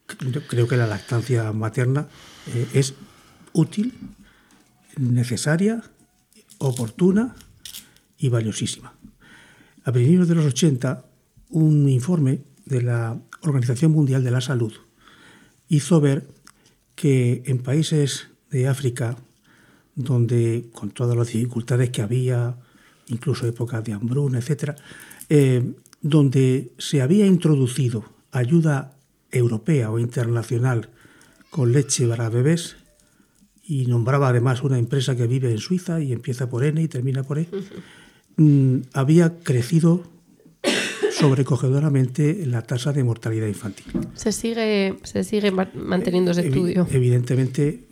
[0.07, 2.09] creo que la lactancia materna
[2.55, 2.95] eh, es
[3.53, 3.95] útil,
[4.97, 5.83] necesaria,
[6.59, 7.35] oportuna
[8.19, 8.95] y valiosísima.
[9.85, 11.05] A principios de los 80,
[11.51, 14.73] un informe de la Organización Mundial de la Salud
[15.69, 16.29] hizo ver
[16.95, 19.17] que en países de África,
[19.95, 22.57] donde con todas las dificultades que había,
[23.09, 24.77] incluso épocas de hambruna, etcétera,
[25.29, 28.96] eh, donde se había introducido ayuda
[29.31, 30.89] europea o internacional
[31.51, 32.77] con leche para bebés
[33.65, 37.23] y nombraba además una empresa que vive en Suiza y empieza por N y termina
[37.25, 37.49] por E,
[38.37, 40.05] mm, había crecido
[41.13, 43.87] sobrecogedoramente la tasa de mortalidad infantil.
[44.15, 46.87] Se sigue, se sigue ma- manteniendo ese Evi- estudio.
[46.91, 47.89] Evidentemente,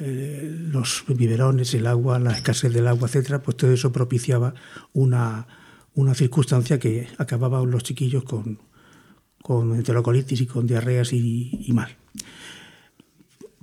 [0.00, 4.54] eh, los biberones, el agua, la escasez del agua, etcétera, pues todo eso propiciaba
[4.92, 5.46] una,
[5.94, 8.58] una circunstancia que acababan los chiquillos con,
[9.44, 11.94] con enterocolitis y con diarreas y, y mal.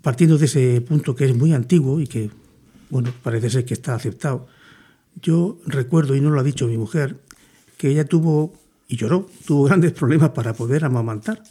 [0.03, 2.29] Partiendo de ese punto que es muy antiguo y que,
[2.91, 4.45] bueno, parece ser que está aceptado,
[5.19, 7.19] yo recuerdo, y no lo ha dicho mi mujer,
[7.79, 8.53] que ella tuvo,
[8.87, 11.41] y lloró, tuvo grandes problemas para poder amamantar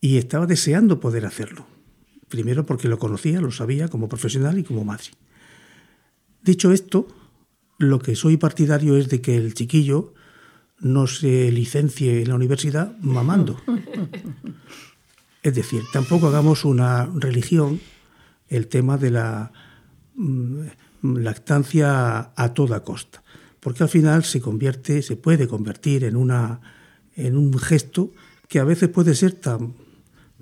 [0.00, 1.68] y estaba deseando poder hacerlo.
[2.28, 5.10] Primero porque lo conocía, lo sabía como profesional y como madre.
[6.42, 7.06] Dicho esto,
[7.78, 10.14] lo que soy partidario es de que el chiquillo
[10.80, 13.60] no se licencie en la universidad mamando.
[15.42, 17.80] Es decir, tampoco hagamos una religión
[18.48, 19.52] el tema de la
[20.14, 20.60] mm,
[21.02, 23.22] lactancia a toda costa,
[23.60, 26.60] porque al final se convierte, se puede convertir en una
[27.14, 28.10] en un gesto
[28.48, 29.74] que a veces puede ser tan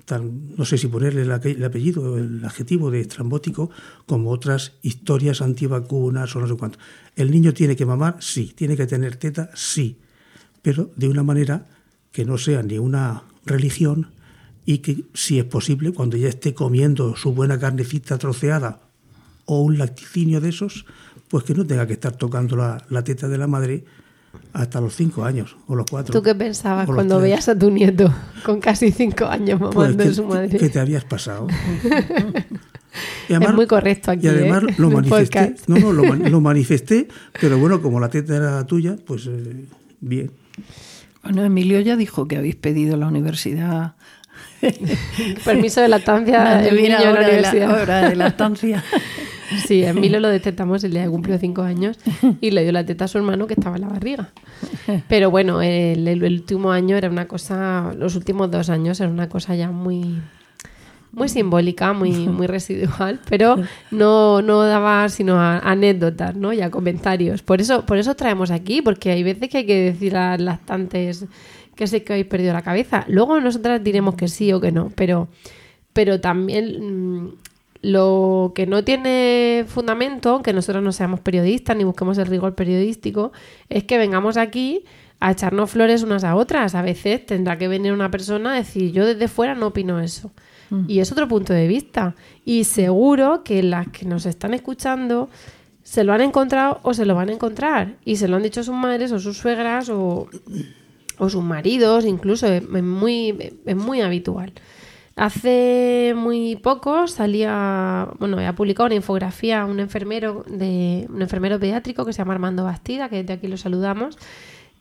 [0.05, 3.71] tan no sé si ponerle el, apellido el adjetivo de estrambótico
[4.07, 6.79] como otras historias antivacunas o no sé cuánto.
[7.15, 10.01] El niño tiene que mamar, sí, tiene que tener teta, sí,
[10.65, 11.67] pero de una manera
[12.11, 14.09] que no sea ni una religión
[14.65, 18.81] y que, si es posible, cuando ya esté comiendo su buena carnecita troceada
[19.45, 20.87] o un lacticinio de esos,
[21.29, 23.85] pues que no tenga que estar tocando la, la teta de la madre
[24.55, 26.15] hasta los cinco años o los cuatro.
[26.15, 27.23] ¿Tú qué pensabas cuando tres.
[27.25, 28.11] veías a tu nieto
[28.43, 30.59] con casi cinco años mamando Pues que, su madre?
[30.59, 31.47] que te habías pasado.
[33.29, 34.25] Y es muy correcto aquí.
[34.25, 34.75] Y además ¿eh?
[34.79, 35.57] lo manifesté.
[35.67, 37.09] No, no, lo manifesté,
[37.41, 39.67] pero bueno, como la teta era tuya, pues eh,
[40.01, 40.31] bien.
[41.23, 43.95] Bueno, Emilio ya dijo que habéis pedido la universidad.
[45.45, 47.83] Permiso de lactancia del Mira, la hora de la- universidad.
[47.83, 48.85] hora de lactancia.
[49.69, 51.99] Sí, a Emilio lo detectamos día que cumplió cinco años
[52.41, 54.31] y le dio la teta a su hermano que estaba en la barriga.
[55.07, 59.29] Pero bueno, el, el último año era una cosa, los últimos dos años era una
[59.29, 60.19] cosa ya muy,
[61.15, 63.57] muy simbólica, muy, muy residual, pero
[63.91, 66.53] no, no daba sino a- anécdotas, ¿no?
[66.53, 67.43] Y a comentarios.
[67.43, 70.41] Por eso, por eso traemos aquí, porque hay veces que hay que decir a las
[70.41, 71.25] lactantes
[71.77, 73.05] que sé que habéis perdido la cabeza.
[73.09, 75.29] Luego nosotras diremos que sí o que no, pero,
[75.93, 77.29] pero también mm,
[77.83, 83.33] lo que no tiene fundamento, aunque nosotros no seamos periodistas ni busquemos el rigor periodístico,
[83.69, 84.85] es que vengamos aquí
[85.21, 86.75] a echarnos flores unas a otras.
[86.75, 90.31] A veces tendrá que venir una persona a decir, yo desde fuera no opino eso.
[90.89, 92.15] Y es otro punto de vista.
[92.45, 95.29] Y seguro que las que nos están escuchando
[95.83, 97.97] se lo han encontrado o se lo van a encontrar.
[98.05, 100.29] Y se lo han dicho sus madres o sus suegras o,
[101.19, 104.53] o sus maridos, incluso es, es muy, es muy habitual.
[105.17, 112.05] Hace muy poco salía, bueno, ha publicado una infografía un enfermero de un enfermero pediátrico
[112.05, 114.19] que se llama Armando Bastida, que desde aquí lo saludamos,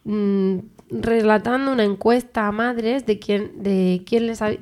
[0.05, 0.57] mm,
[0.89, 4.59] relatando una encuesta a madres de quién, de quién les había,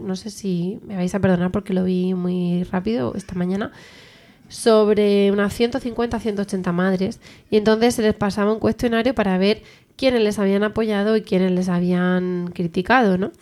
[0.00, 3.72] no sé si me vais a perdonar porque lo vi muy rápido esta mañana,
[4.48, 7.20] sobre unas 150 180 madres
[7.50, 9.62] y entonces se les pasaba un cuestionario para ver
[9.96, 13.32] quiénes les habían apoyado y quiénes les habían criticado, ¿no?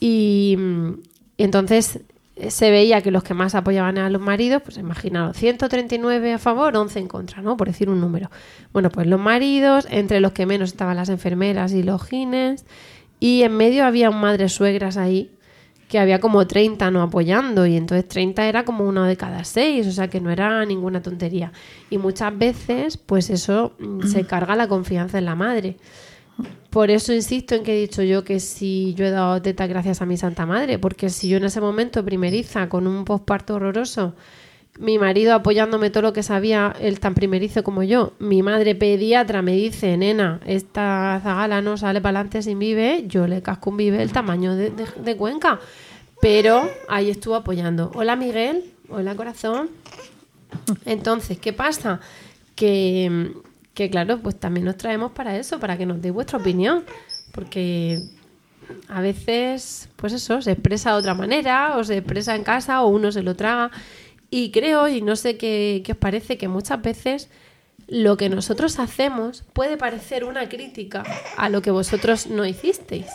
[0.00, 0.92] Y, mm,
[1.38, 2.00] entonces
[2.48, 6.76] se veía que los que más apoyaban a los maridos, pues imaginaos, 139 a favor,
[6.76, 7.56] 11 en contra, ¿no?
[7.56, 8.30] Por decir un número.
[8.72, 12.66] Bueno, pues los maridos, entre los que menos estaban las enfermeras y los gines,
[13.20, 15.30] y en medio había madres suegras ahí,
[15.88, 19.86] que había como 30 no apoyando, y entonces 30 era como uno de cada seis,
[19.86, 21.52] o sea que no era ninguna tontería.
[21.88, 25.76] Y muchas veces, pues eso mm, se carga la confianza en la madre.
[26.70, 30.02] Por eso insisto en que he dicho yo que si yo he dado teta gracias
[30.02, 34.14] a mi Santa Madre, porque si yo en ese momento primeriza con un posparto horroroso,
[34.78, 39.40] mi marido apoyándome todo lo que sabía, él tan primerizo como yo, mi madre pediatra
[39.40, 43.78] me dice, nena, esta zagala no sale para adelante sin vive, yo le casco un
[43.78, 45.58] vive el tamaño de, de- de Cuenca.
[46.20, 47.90] Pero ahí estuvo apoyando.
[47.94, 49.70] Hola Miguel, hola corazón.
[50.84, 52.00] Entonces, ¿qué pasa?
[52.54, 53.32] Que,
[53.76, 56.82] que claro, pues también nos traemos para eso, para que nos deis vuestra opinión.
[57.32, 57.98] Porque
[58.88, 62.88] a veces, pues eso, se expresa de otra manera, o se expresa en casa, o
[62.88, 63.70] uno se lo traga.
[64.30, 67.28] Y creo, y no sé qué, qué os parece, que muchas veces
[67.86, 71.04] lo que nosotros hacemos puede parecer una crítica
[71.36, 73.08] a lo que vosotros no hicisteis.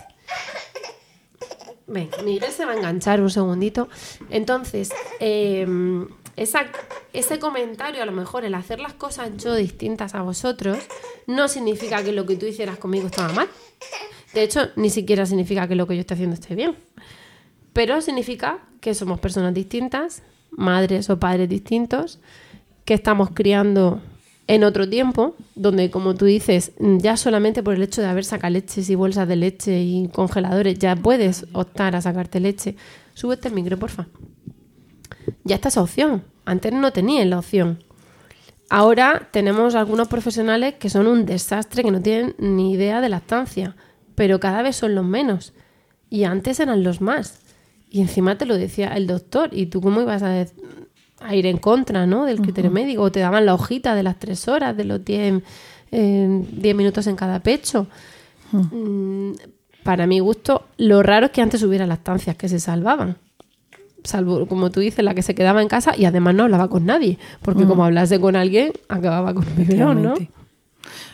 [1.87, 3.89] Venga, Miguel se va a enganchar un segundito.
[4.29, 5.65] Entonces, eh,
[6.35, 6.65] esa-
[7.13, 10.77] ese comentario, a lo mejor el hacer las cosas yo distintas a vosotros,
[11.27, 13.47] no significa que lo que tú hicieras conmigo estaba mal.
[14.33, 16.75] De hecho, ni siquiera significa que lo que yo estoy haciendo esté bien.
[17.73, 22.19] Pero significa que somos personas distintas, madres o padres distintos,
[22.85, 24.01] que estamos criando
[24.47, 28.51] en otro tiempo, donde, como tú dices, ya solamente por el hecho de haber sacado
[28.53, 32.75] leches y bolsas de leche y congeladores, ya puedes optar a sacarte leche.
[33.13, 34.07] Súbete el micro, porfa.
[35.43, 36.23] Ya está esa opción.
[36.45, 37.83] Antes no tenías la opción.
[38.69, 43.75] Ahora tenemos algunos profesionales que son un desastre, que no tienen ni idea de lactancia,
[44.15, 45.53] pero cada vez son los menos.
[46.09, 47.39] Y antes eran los más.
[47.89, 49.49] Y encima te lo decía el doctor.
[49.51, 50.45] ¿Y tú cómo ibas a,
[51.19, 52.25] a ir en contra ¿no?
[52.25, 53.03] del criterio médico?
[53.03, 55.43] O te daban la hojita de las tres horas, de los 10
[55.91, 57.87] eh, 10 minutos en cada pecho.
[58.51, 59.33] Mm,
[59.83, 63.17] para mi gusto, lo raro es que antes hubiera lactancias que se salvaban.
[64.03, 66.85] Salvo, como tú dices, la que se quedaba en casa y además no hablaba con
[66.85, 67.17] nadie.
[67.41, 67.67] Porque Mm.
[67.67, 70.13] como hablase con alguien, acababa con biberón, ¿no?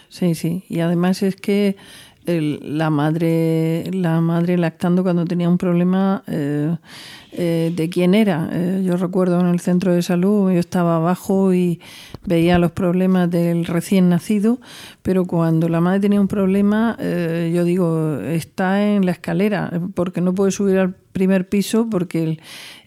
[0.09, 0.63] Sí, sí.
[0.69, 1.75] Y además es que
[2.27, 6.75] el- la madre la madre lactando cuando tenía un problema eh,
[7.31, 8.49] eh, de quién era.
[8.51, 11.79] Eh, yo recuerdo en el centro de salud, yo estaba abajo y
[12.25, 14.59] veía los problemas del recién nacido,
[15.01, 20.21] pero cuando la madre tenía un problema, eh, yo digo, está en la escalera, porque
[20.21, 22.37] no puede subir al primer piso porque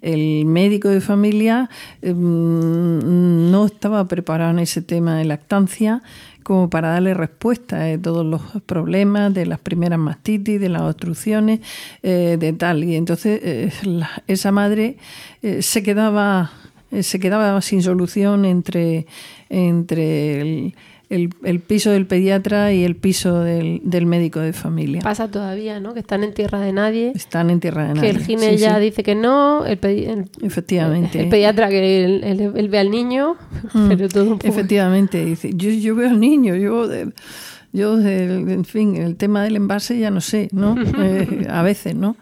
[0.03, 1.68] el, médico de familia
[2.03, 6.03] mm, no estaba preparado en ese tema de lactancia
[6.43, 11.61] como para darle respuesta de todos los problemas, de las primeras mastitis, de las obstrucciones,
[12.03, 12.84] eh, de tal.
[12.84, 13.72] Y entonces eh,
[14.26, 14.97] esa madre
[15.43, 16.51] eh, se quedaba
[16.91, 19.07] eh, se quedaba sin solución entre,
[19.49, 20.74] entre el,
[21.11, 25.00] el- el piso del pediatra y el piso del, del médico de familia.
[25.02, 25.92] Pasa todavía, ¿no?
[25.92, 27.12] Que están en tierra de nadie.
[27.14, 28.00] Están en tierra de nadie.
[28.12, 28.80] Que el gine Sí, ya sí.
[28.80, 31.20] dice que no, el, el- Efectivamente.
[31.20, 33.36] el pediatra que él, ve al niño,
[33.74, 34.46] Mm, pero todo un poco...
[34.48, 37.12] Efectivamente, dice, yo, yo veo al niño, yo, de-
[37.72, 40.76] yo de- en fin, el tema del envase ya no sé, ¿no?
[41.02, 42.16] Eh, a veces, ¿no?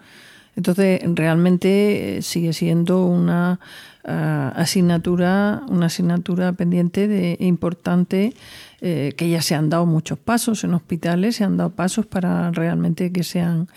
[0.55, 3.59] Entonces, realmente eh, sigue siendo una
[4.03, 8.33] ah, asignatura, una asignatura pendiente de importante
[8.81, 12.49] eh, que ya se han dado muchos pasos en hospitales, se han dado pasos para
[12.51, 13.67] realmente que sean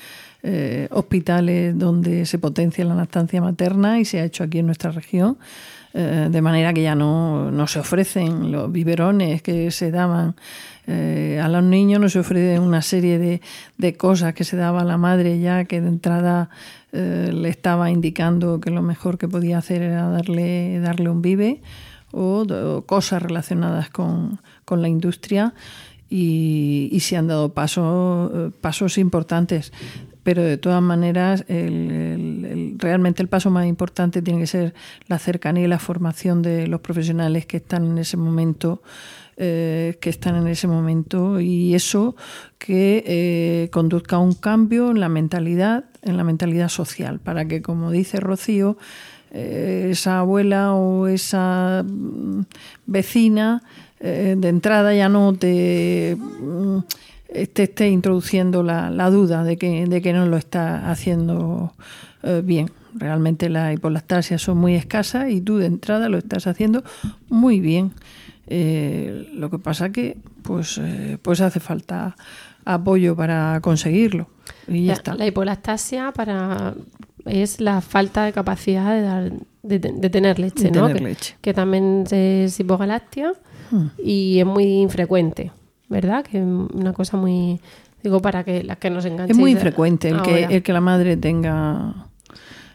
[0.44, 4.92] eh, hospitales donde se potencia la lactancia materna y se ha hecho aquí en nuestra
[4.92, 5.38] región,
[5.92, 10.36] eh, de manera que ya no, no se ofrecen los biberones que se daban
[10.84, 13.40] a los niños, no se ofrece una serie de,
[13.78, 16.50] de cosas que se daba a la madre ya que de entrada
[16.90, 21.22] le estaba indicando que lo mejor que podía hacer era darle, darle un
[22.10, 25.54] o, o cosas relacionadas con, con la industria
[26.08, 29.72] y, se han dado pasos, eh, pasos importantes.
[30.22, 34.74] Pero de todas maneras, el- realmente el paso más importante tiene que ser
[35.08, 38.82] la cercanía y la formación de los profesionales que están en ese momento,
[39.38, 42.14] eh, que están en ese momento, y eso
[42.58, 47.62] que eh, conduzca a un cambio en la mentalidad, en la mentalidad social, para que,
[47.62, 48.76] como dice Rocío,
[49.30, 52.42] eh, esa abuela o esa mm,
[52.86, 53.62] vecina
[54.00, 56.78] de entrada ya no te, mm,
[57.52, 61.72] te esté introduciendo la, la duda de que, no lo está haciendo
[62.42, 62.70] bien.
[62.94, 66.84] Realmente las hipolactasias son muy escasas y tú de entrada lo estás haciendo
[67.28, 67.92] muy bien.
[68.54, 72.14] Eh, lo que pasa que pues, eh, pues hace falta
[72.66, 74.28] apoyo para conseguirlo.
[74.68, 75.14] Y ya la, está.
[75.14, 76.74] la hipolactasia, para
[77.24, 79.32] es la falta de capacidad de, dar,
[79.62, 80.86] de, de tener leche, De ¿no?
[80.88, 81.36] tener que, leche.
[81.40, 83.32] que también es hipogaláctea
[83.72, 83.86] Hmm.
[84.04, 85.50] y es muy infrecuente,
[85.88, 86.22] ¿verdad?
[86.24, 87.58] Que es una cosa muy...
[88.02, 89.30] Digo, para que las que nos enganchen.
[89.30, 92.08] Es muy infrecuente el que, el que la madre tenga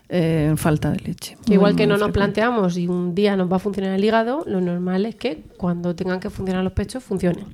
[0.09, 1.37] eh, falta de leche.
[1.49, 4.61] Igual que no nos planteamos y un día nos va a funcionar el hígado, lo
[4.61, 7.45] normal es que cuando tengan que funcionar los pechos, funcionen.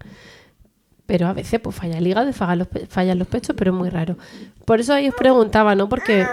[1.06, 3.72] Pero a veces pues falla el hígado y fallan los, pe- fallan los pechos, pero
[3.72, 4.18] es muy raro.
[4.66, 5.90] Por eso ahí os preguntaba, ¿no?
[5.90, 6.26] Porque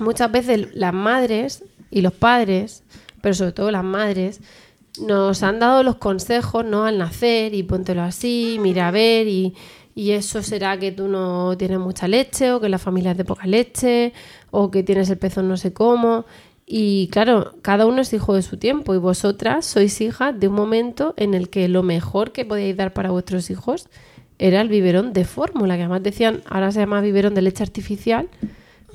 [0.00, 2.84] muchas veces las madres y los padres,
[3.20, 4.40] pero sobre todo las madres,
[5.04, 6.84] nos han dado los consejos, ¿no?
[6.84, 9.54] Al nacer y póntelo así, mira a ver y,
[9.94, 13.24] y eso será que tú no tienes mucha leche o que la familia es de
[13.24, 14.12] poca leche
[14.50, 16.24] o que tienes el pezón no sé cómo.
[16.66, 20.54] Y claro, cada uno es hijo de su tiempo y vosotras sois hijas de un
[20.54, 23.88] momento en el que lo mejor que podíais dar para vuestros hijos
[24.38, 28.28] era el biberón de fórmula, que además decían, ahora se llama biberón de leche artificial,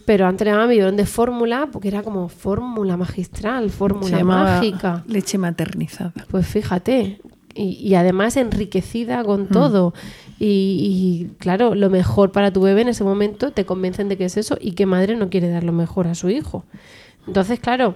[0.06, 5.04] pero antes le llamaban biberón de fórmula porque era como fórmula magistral, fórmula mágica.
[5.08, 6.14] leche maternizada.
[6.30, 7.22] Pues fíjate,
[7.56, 9.94] y, y además enriquecida con todo.
[10.40, 14.26] Y, y, claro, lo mejor para tu bebé en ese momento te convencen de que
[14.26, 16.66] es eso y que madre no quiere dar lo mejor a su hijo.
[17.28, 17.96] Entonces, claro,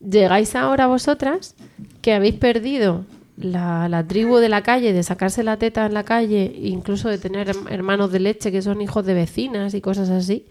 [0.00, 1.54] llegáis ahora vosotras
[2.00, 3.04] que habéis perdido
[3.36, 7.18] la, la tribu de la calle, de sacarse la teta en la calle, incluso de
[7.18, 10.46] tener herm- hermanos de leche que son hijos de vecinas y cosas así,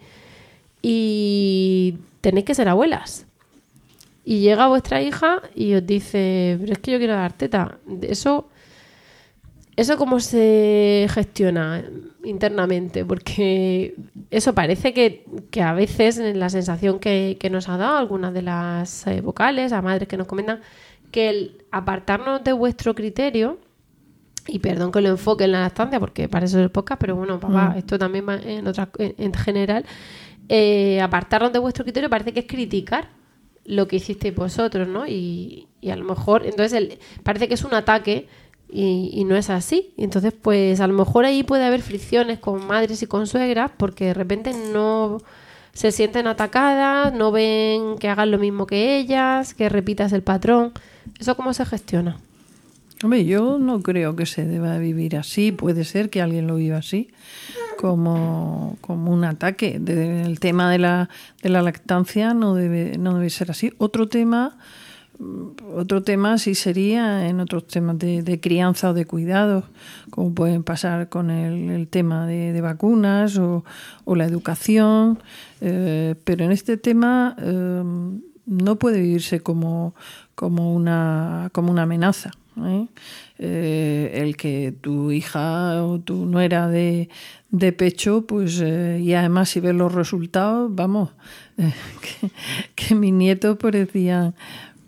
[0.81, 3.25] y tenéis que ser abuelas.
[4.23, 7.79] Y llega vuestra hija y os dice, pero es que yo quiero dar teta.
[8.01, 8.49] Eso,
[9.81, 11.83] eso cómo se gestiona
[12.23, 13.95] internamente, porque
[14.29, 18.33] eso parece que, que a veces en la sensación que, que nos ha dado algunas
[18.33, 20.61] de las eh, vocales, a madres que nos comentan,
[21.11, 23.59] que el apartarnos de vuestro criterio,
[24.47, 27.15] y perdón que lo enfoque en la lactancia, porque para eso es el podcast, pero
[27.15, 27.77] bueno, papá, Mm.
[27.77, 29.85] esto también va en, otras en, en general,
[30.49, 33.09] eh, apartarnos de vuestro criterio parece que es criticar
[33.65, 35.05] lo que hicisteis vosotros, ¿no?
[35.07, 38.27] Y, y a lo mejor, entonces el- parece que es un ataque
[38.71, 39.93] y, y no es así.
[39.97, 44.05] Entonces, pues a lo mejor ahí puede haber fricciones con madres y con suegras porque
[44.05, 45.19] de repente no
[45.73, 50.71] se sienten atacadas, no ven que hagan lo mismo que ellas, que repitas el patrón.
[51.19, 52.17] ¿Eso cómo se gestiona?
[53.03, 55.51] Hombre, yo no creo que se deba vivir así.
[55.51, 57.09] Puede ser que alguien lo viva así,
[57.77, 59.79] como, como un ataque.
[59.79, 61.09] De- el tema de la,
[61.41, 63.73] de la lactancia no debe, no debe ser así.
[63.79, 64.57] Otro tema,
[65.75, 69.65] otro tema sí sería en otros temas de, crianza o de cuidados,
[70.09, 73.63] como pueden pasar con el, tema de, vacunas o,
[74.05, 75.19] la educación.
[75.61, 77.83] eh, pero en este tema eh,
[78.45, 79.93] no puede vivirse como,
[80.35, 82.31] como, una, como una amenaza.
[82.57, 82.87] ¿eh?
[84.13, 87.09] El que tu hija o tu nuera de,
[87.49, 91.11] de pecho, pues, y además si ves los resultados, vamos,
[91.57, 92.31] que,
[92.75, 94.35] que mis nietos parecían,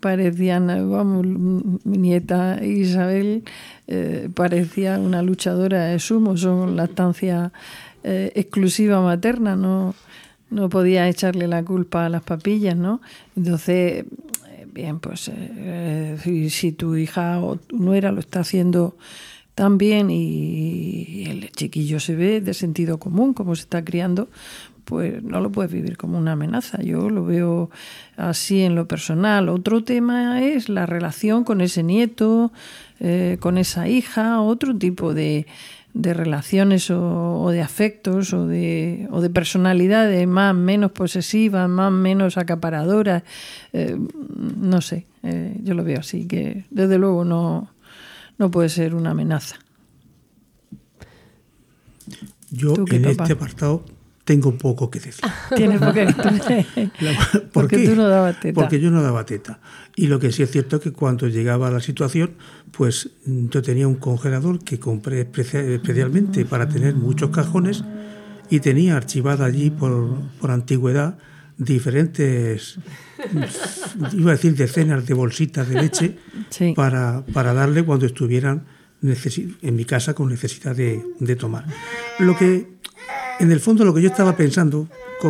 [0.04, 3.42] parecían, vamos, mi nieta Isabel
[3.86, 7.52] eh, parecía una luchadora de sumo, son lactancia
[8.02, 9.94] eh, exclusiva materna, no,
[10.50, 13.00] no podía echarle la culpa a las papillas, ¿no?
[13.34, 14.04] Entonces,
[14.50, 16.18] eh, bien, pues eh,
[16.50, 18.98] si, tu hija o tu nuera lo está haciendo
[19.54, 24.28] tan bien y el chiquillo se ve de sentido común, como se está criando,
[24.84, 26.82] pues no lo puedes vivir como una amenaza.
[26.82, 27.70] Yo lo veo
[28.16, 29.48] así en lo personal.
[29.48, 32.52] Otro tema es la relación con ese nieto,
[33.00, 35.46] eh, con esa hija, otro tipo de,
[35.94, 41.92] de relaciones o, o de afectos o de, o de personalidades más menos posesivas, más
[41.92, 43.22] menos acaparadoras.
[43.72, 43.96] Eh,
[44.56, 47.70] no sé, eh, yo lo veo así, que desde luego no,
[48.38, 49.56] no puede ser una amenaza.
[52.50, 53.24] Yo ¿Tú qué, en papá?
[53.24, 53.84] este apartado
[54.24, 55.24] tengo poco que decir.
[55.56, 56.90] Tienes poco que decir.
[57.32, 57.88] ¿Por Porque qué?
[57.88, 58.60] tú no dabas teta.
[58.60, 59.60] Porque yo no daba teta.
[59.96, 62.32] Y lo que sí es cierto es que cuando llegaba la situación,
[62.72, 67.84] pues mm, yo tenía un congelador que compré especia- especialmente para tener muchos cajones
[68.50, 71.16] y tenía archivada allí por, por antigüedad
[71.56, 72.78] diferentes,
[73.32, 76.18] mm, iba a decir decenas de bolsitas de leche
[76.76, 78.64] para, para darle cuando estuvieran
[79.02, 81.66] en mi casa con necesidad de, de tomar.
[82.20, 82.78] Lo que,
[83.40, 84.88] en el fondo, lo que yo estaba pensando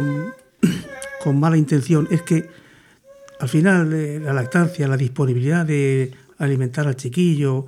[1.22, 2.48] con, mala intención es que
[3.40, 7.66] al final eh, la lactancia, la disponibilidad de alimentar al chiquillo,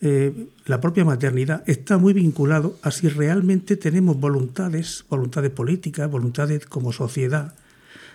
[0.00, 6.66] eh, la propia maternidad está muy vinculado a si realmente tenemos voluntades, voluntades políticas, voluntades
[6.66, 7.54] como sociedad,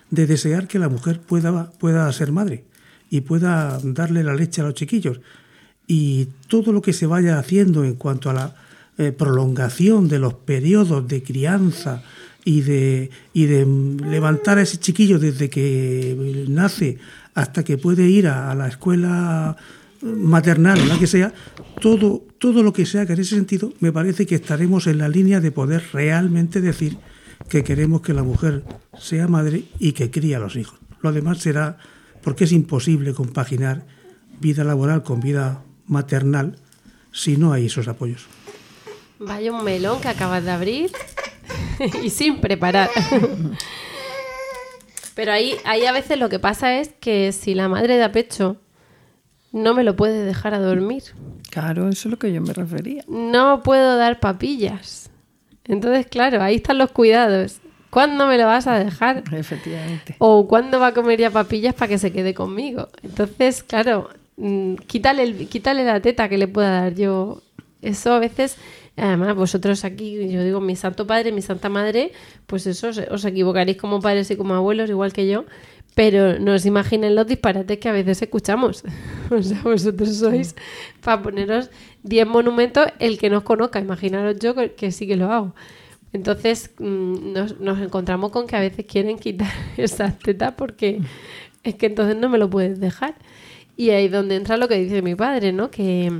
[0.09, 2.65] de desear que la mujer pueda, pueda ser madre
[3.09, 5.21] y pueda darle la leche a los chiquillos.
[5.87, 8.55] Y todo lo que se vaya haciendo en cuanto a la
[9.01, 12.03] eh, prolongación de los periodos de crianza
[12.45, 16.99] y de, y de levantar a ese chiquillo desde que nace
[17.33, 19.57] hasta que puede ir a, la escuela
[20.03, 21.33] maternal o la que sea,
[21.79, 25.09] todo, todo lo que se haga en ese sentido, me parece que estaremos en la
[25.09, 26.99] línea de poder realmente decir
[27.49, 28.63] que queremos que la mujer
[28.99, 30.79] sea madre y que cría a los hijos.
[31.01, 31.77] Lo demás será
[32.23, 33.87] porque es imposible compaginar
[34.39, 36.57] vida laboral con vida maternal
[37.11, 38.27] si no hay esos apoyos.
[39.21, 40.91] Vaya un melón que acabas de abrir
[42.03, 42.89] y sin preparar.
[45.15, 48.57] Pero ahí, ahí a veces lo que pasa es que si la madre da pecho
[49.51, 51.03] no me lo puede dejar a dormir.
[51.49, 53.03] Claro, eso es lo que yo me refería.
[53.07, 55.09] No puedo dar papillas.
[55.65, 57.59] Entonces, claro, ahí están los cuidados.
[57.89, 59.23] ¿Cuándo me lo vas a dejar?
[59.33, 60.15] Efectivamente.
[60.19, 62.87] O cuándo va a comer ya papillas para que se quede conmigo.
[63.03, 67.41] Entonces, claro, mm, quítale, el- quítale la teta que le pueda dar yo.
[67.81, 68.55] Eso a veces,
[69.01, 72.11] además, vosotros aquí, yo digo, mi santo padre, mi santa madre,
[72.47, 75.45] pues eso, os, equivocaréis como padres y como abuelos, igual que yo.
[75.93, 78.83] Pero no os imaginen los disparates que a veces escuchamos.
[79.31, 80.55] O sea, vosotros sois,
[81.01, 81.69] para poneros
[82.03, 85.55] 10 monumentos, el que nos conozca, imaginaros yo que- que sí que lo hago.
[86.13, 90.99] Entonces mm, nos, nos encontramos con que a veces quieren quitar esas tetas porque
[91.63, 93.15] es que entonces no me lo puedes dejar.
[93.77, 95.71] Y ahí es donde entra lo que dice mi padre, ¿no?
[95.71, 96.11] Que,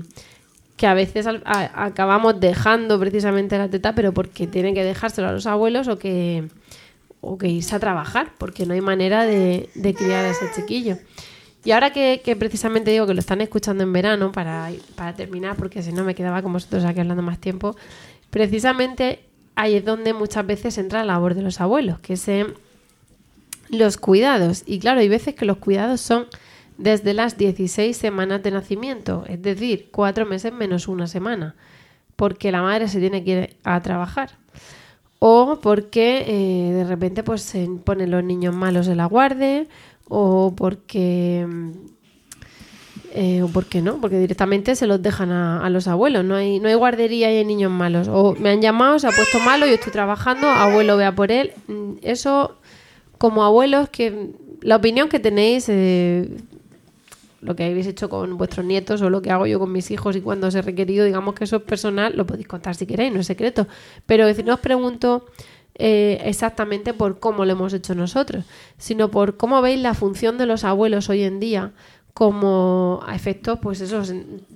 [0.82, 5.46] que a veces acabamos dejando precisamente la teta, pero porque tienen que dejárselo a los
[5.46, 6.48] abuelos o que,
[7.22, 10.98] o que irse a trabajar, porque no hay manera de, criar a ese chiquillo.
[11.64, 15.84] Y ahora que, precisamente digo que lo están escuchando en verano, para, para terminar, porque
[15.84, 17.76] si no me quedaba con vosotros aquí hablando más tiempo,
[18.32, 19.20] precisamente
[19.54, 22.56] ahí es donde muchas veces entra la labor de los abuelos, que es en
[23.70, 24.64] los cuidados.
[24.66, 26.26] Y claro, hay veces que los cuidados son
[26.78, 31.56] desde las 16 semanas de nacimiento, es decir, cuatro meses menos una semana,
[32.16, 34.32] porque la madre se tiene que ir a trabajar.
[35.20, 39.68] O porque eh, de repente pues se ponen los niños malos en la guardia,
[40.08, 41.72] o porque mm,
[43.14, 46.60] eh, o porque no, porque directamente se los dejan a, a los abuelos, no hay,
[46.60, 48.08] no hay guardería y hay niños malos.
[48.08, 51.52] O me han llamado, se ha puesto malo, yo estoy trabajando, abuelo vea por él.
[51.68, 52.58] Mm, Eso,
[53.18, 54.30] como abuelos, que
[54.62, 56.30] la opinión que tenéis, eh,
[57.42, 60.16] lo que habéis hecho con vuestros nietos o lo que hago yo con mis hijos
[60.16, 63.12] y cuando os he requerido, digamos que eso es personal, lo podéis contar si queréis,
[63.12, 63.68] no es secreto.
[64.06, 65.26] Pero es no os pregunto
[65.76, 68.46] eh, exactamente por cómo lo hemos hecho nosotros,
[68.78, 71.72] sino por cómo veis la función de los abuelos hoy en día
[72.14, 74.04] como a efectos, pues eso,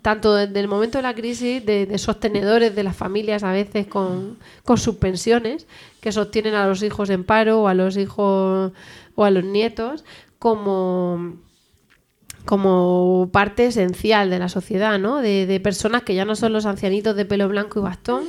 [0.02, 3.88] tanto desde el momento de la crisis, de, de sostenedores de las familias a veces
[3.88, 5.66] con, con sus pensiones,
[6.02, 8.74] que sostienen a los hijos en paro o a los hijos
[9.16, 10.04] o a los nietos,
[10.38, 11.38] como
[12.46, 15.22] como parte esencial de la sociedad, ¿no?
[15.22, 18.24] De, de personas que ya no son los ancianitos de pelo blanco y bastón,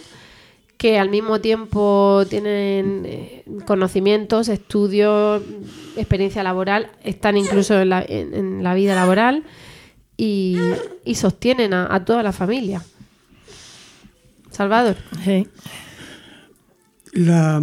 [0.78, 5.42] que al mismo tiempo tienen eh, conocimientos, estudios,
[5.96, 9.44] experiencia laboral, están incluso en la, en- en la vida laboral
[10.16, 10.58] y,
[11.04, 12.82] y sostienen a, a toda la familia.
[14.50, 14.96] Salvador.
[17.12, 17.60] La,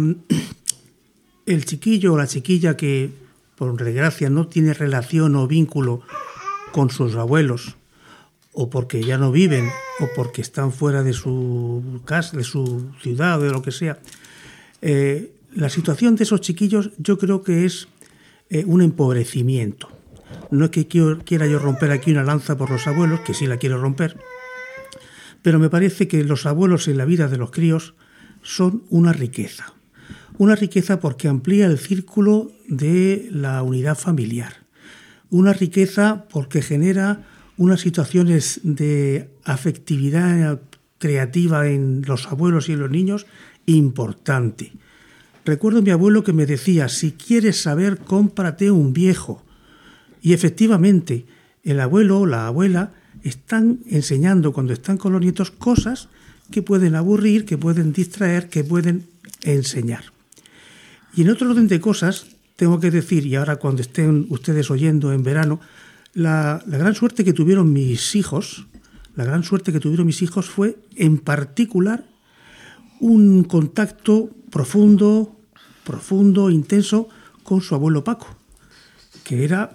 [1.46, 3.10] el chiquillo o la chiquilla que,
[3.56, 6.02] por desgracia, no tiene relación o vínculo
[6.74, 7.76] con sus abuelos,
[8.52, 9.70] o porque ya no viven,
[10.00, 14.00] o porque están fuera de su casa, de su ciudad, de lo que sea,
[14.82, 17.86] eh, la situación de esos chiquillos yo creo que es
[18.50, 19.88] eh, un empobrecimiento.
[20.50, 23.58] No es que quiera yo romper aquí una lanza por los abuelos, que sí la
[23.58, 24.18] quiero romper,
[25.42, 27.94] pero me parece que los abuelos en la vida de los críos
[28.42, 29.74] son una riqueza.
[30.38, 34.63] Una riqueza porque amplía el círculo de la unidad familiar.
[35.34, 37.26] Una riqueza porque genera
[37.56, 40.60] unas situaciones de afectividad
[40.98, 43.26] creativa en los abuelos y en los niños
[43.66, 44.70] importante.
[45.44, 49.42] Recuerdo a mi abuelo que me decía, si quieres saber, cómprate un viejo.
[50.22, 51.26] Y efectivamente,
[51.64, 52.92] el abuelo o la abuela
[53.24, 56.10] están enseñando cuando están con los nietos cosas
[56.52, 59.08] que pueden aburrir, que pueden distraer, que pueden
[59.42, 60.04] enseñar.
[61.16, 65.12] Y en otro orden de cosas, tengo que decir, y ahora cuando estén ustedes oyendo
[65.12, 65.60] en verano,
[66.12, 68.66] la, gran suerte que tuvieron mis hijos,
[69.16, 72.04] la gran suerte que tuvieron mis hijos fue, en particular,
[73.00, 75.36] un contacto profundo,
[75.84, 77.08] profundo, intenso
[77.42, 78.28] con su abuelo Paco,
[79.24, 79.74] que era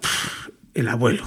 [0.73, 1.23] el abuelo.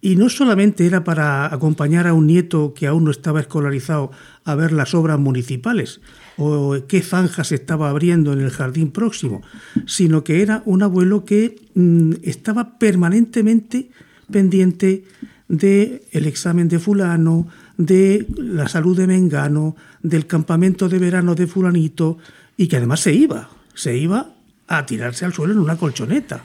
[0.00, 4.10] Y no solamente era para acompañar a un nieto que aún no estaba escolarizado
[4.44, 6.00] a ver las obras municipales
[6.36, 9.42] o qué zanjas se estaba abriendo en el jardín próximo,
[9.86, 13.90] sino que era un abuelo que mm, estaba permanentemente
[14.30, 15.04] pendiente
[15.48, 21.46] del el examen de fulano, de la salud de Mengano, del campamento de verano de
[21.46, 22.18] fulanito,
[22.56, 23.50] y que además se iba.
[23.74, 24.34] se iba
[24.66, 26.44] a tirarse al suelo en una colchoneta.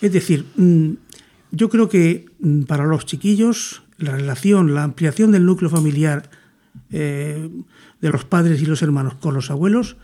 [0.00, 0.90] Es decir, mm,
[1.52, 6.28] yo creo que mm, para los chiquillos la relación, la ampliación del núcleo familiar
[6.90, 7.48] eh,
[8.02, 9.96] de los padres y los hermanos con los abuelos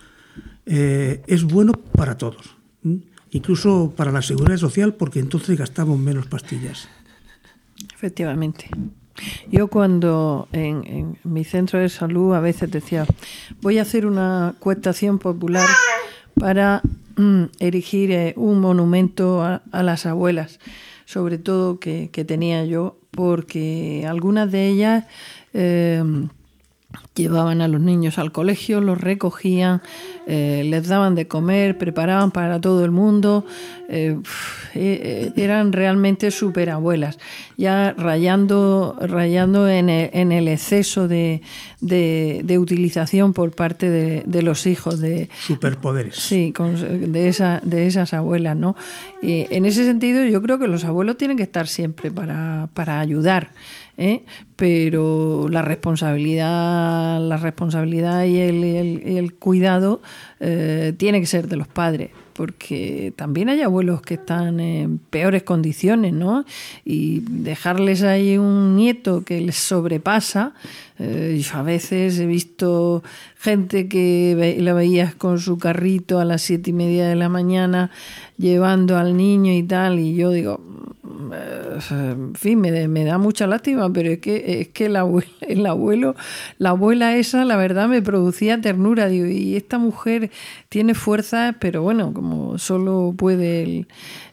[0.64, 2.56] eh, es bueno para todos,
[3.30, 6.88] incluso para la seguridad social, porque entonces gastamos menos pastillas.
[7.92, 8.70] Efectivamente.
[9.50, 13.04] Yo cuando en, mi centro de salud a veces decía,
[13.60, 15.66] voy a hacer una cuestación popular
[16.34, 16.82] para
[17.16, 20.60] mm, erigir eh, un monumento a, las abuelas,
[21.04, 25.04] sobre todo que, que, tenía yo, porque algunas de ellas...
[25.52, 26.28] Eh,
[27.14, 29.82] llevaban a los niños al colegio, los recogían,
[30.26, 33.44] eh, les daban de comer, preparaban para todo el mundo,
[33.88, 34.16] eh,
[34.74, 37.18] eh, eran realmente superabuelas,
[37.58, 41.42] ya rayando, rayando en, el, en el exceso de,
[41.80, 46.14] de, de, utilización por parte de, de, los hijos de superpoderes.
[46.16, 48.76] Sí, con, de, esa, de esas abuelas, ¿no?
[49.20, 53.00] Y en ese sentido yo creo que los abuelos tienen que estar siempre para, para
[53.00, 53.50] ayudar.
[53.98, 54.24] ¿Eh?
[54.56, 60.00] pero la responsabilidad, la responsabilidad y el, cuidado
[60.40, 65.42] eh, tiene que ser de los padres porque también hay abuelos que están en peores
[65.42, 66.44] condiciones, ¿no?
[66.84, 70.54] Y dejarles ahí un nieto que les sobrepasa.
[71.00, 73.02] Eh, yo a veces he visto
[73.40, 77.28] gente que ve, la veías con su carrito a las siete y media de la
[77.28, 77.90] mañana
[78.38, 80.60] llevando al niño y tal, y yo digo,
[81.90, 86.16] en fin, me, da mucha lástima, pero es que, es que el, abuelo, el abuelo,
[86.58, 89.08] la abuela esa, la verdad me producía ternura.
[89.08, 90.30] Digo, y esta mujer
[90.68, 93.86] tiene fuerza, pero bueno, como solo puede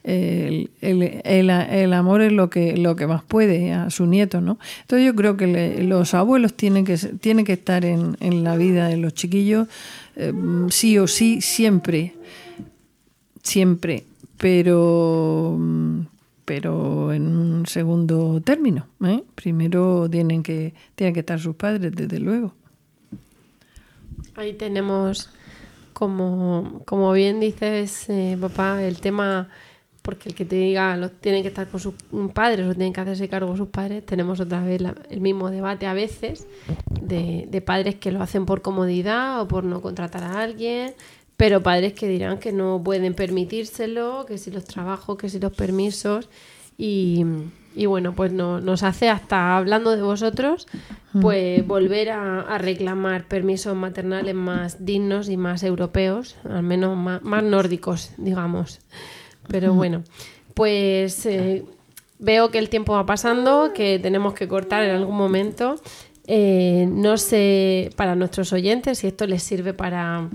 [0.03, 4.59] el, el, el amor es lo que, lo que más puede a su nieto, ¿no?
[4.81, 8.55] Entonces yo creo que le, los abuelos tienen que, tienen que estar en, en la
[8.55, 9.67] vida de los chiquillos,
[10.15, 10.33] eh,
[10.69, 12.13] sí o sí, siempre,
[13.45, 14.03] siempre,
[14.37, 15.57] pero
[16.45, 18.87] pero en un segundo término.
[19.03, 19.23] ¿eh?
[19.33, 22.53] Primero tienen que, tienen que estar sus padres, desde luego.
[24.35, 25.29] Ahí tenemos,
[25.93, 29.49] como, como bien dices, eh, papá, el tema,
[30.03, 31.95] porque el que te diga, los tienen que estar con sus
[32.33, 35.87] padres o tienen que hacerse cargo sus padres, tenemos otra vez la, el mismo debate
[35.87, 36.45] a veces
[37.01, 40.93] de, de padres que lo hacen por comodidad o por no contratar a alguien,
[41.37, 45.53] pero padres que dirán que no pueden permitírselo, que si los trabajos, que si los
[45.53, 46.29] permisos
[46.77, 47.25] y,
[47.75, 50.67] y bueno, pues no, nos hace hasta hablando de vosotros,
[51.21, 57.21] pues volver a, a, reclamar permisos maternales más dignos y más europeos, al menos más,
[57.23, 58.79] más nórdicos, digamos.
[59.47, 60.03] Pero bueno,
[60.53, 61.63] pues eh,
[62.19, 65.75] veo que el tiempo va pasando, que tenemos que cortar en algún momento.
[66.27, 70.27] Eh, no sé para nuestros oyentes si esto les sirve para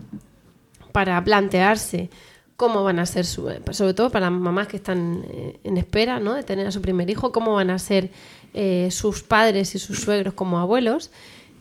[0.92, 2.10] para plantearse
[2.56, 6.34] cómo van a ser, su, sobre todo para mamás que están eh, en espera ¿no?
[6.34, 8.10] de tener a su primer hijo, cómo van a ser
[8.52, 11.10] eh, sus padres y sus suegros como abuelos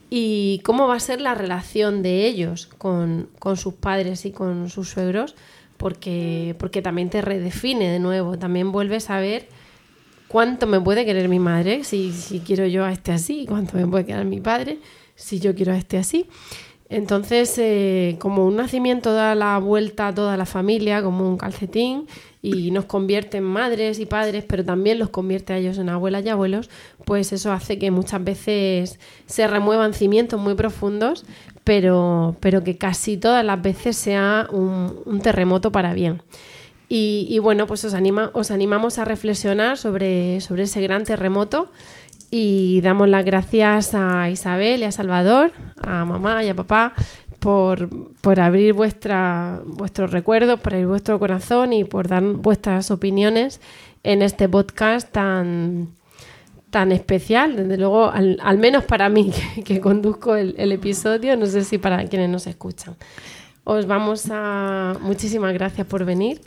[0.09, 4.69] y cómo va a ser la relación de ellos con, con sus padres y con
[4.69, 5.35] sus suegros,
[5.77, 9.47] porque, porque también te redefine de nuevo, también vuelves a ver
[10.27, 13.87] cuánto me puede querer mi madre si, si quiero yo a este así, cuánto me
[13.87, 14.79] puede querer mi padre
[15.15, 16.27] si yo quiero a este así.
[16.89, 22.07] Entonces, eh, como un nacimiento da la vuelta a toda la familia, como un calcetín,
[22.41, 26.25] y nos convierte en madres y padres, pero también los convierte a ellos en abuelas
[26.25, 26.69] y abuelos,
[27.05, 31.25] pues eso hace que muchas veces se remuevan cimientos muy profundos,
[31.63, 36.23] pero, pero que casi todas las veces sea un, un terremoto para bien.
[36.87, 41.69] Y, y, bueno, pues os, anima, os animamos a reflexionar sobre, sobre ese gran terremoto
[42.31, 45.51] y damos las gracias a Isabel y a Salvador,
[45.81, 46.93] a mamá y a papá,
[47.39, 47.89] por,
[48.21, 53.61] por abrir vuestra, vuestros recuerdos, por abrir vuestro corazón y por dar vuestras opiniones
[54.03, 55.89] en este podcast tan,
[56.69, 61.45] tan especial, desde luego, al, menos para mí que, que conduzco el, el, episodio, no
[61.45, 62.95] sé si para quienes nos escuchan.
[63.63, 64.95] Os vamos a...
[65.01, 66.41] Muchísimas gracias por venir.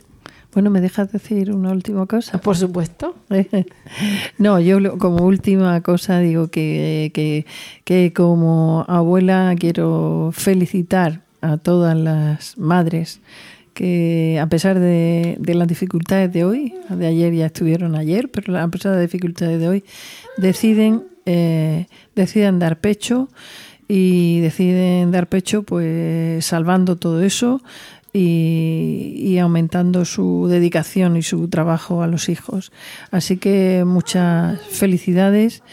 [0.53, 2.37] Bueno, ¿me dejas decir una última cosa?
[2.37, 3.15] Por supuesto.
[4.37, 7.45] no, yo como última cosa digo que, que,
[7.83, 13.19] que, como abuela quiero felicitar a todas las madres
[13.73, 18.57] que a pesar de, de las dificultades de hoy, de ayer ya estuvieron ayer, pero
[18.57, 19.83] a pesar de las dificultades de hoy,
[20.37, 23.29] deciden, eh, deciden dar pecho
[23.87, 27.61] y deciden dar pecho pues salvando todo eso,
[28.13, 32.71] y, y, aumentando su dedicación y su trabajo a los hijos.
[33.09, 35.63] Así que muchas felicidades,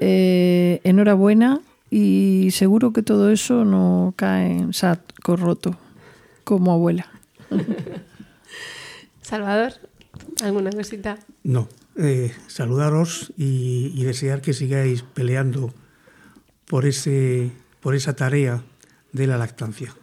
[0.00, 1.60] eh, enhorabuena
[1.90, 5.78] y seguro que todo eso no cae en saco roto
[6.44, 7.08] como abuela.
[9.22, 9.72] Salvador,
[10.42, 11.18] ¿alguna cosita?
[11.44, 15.72] No, eh, saludaros y, y desear que sigáis peleando
[16.66, 18.62] por, ese, por esa tarea
[19.12, 19.94] de la lactancia.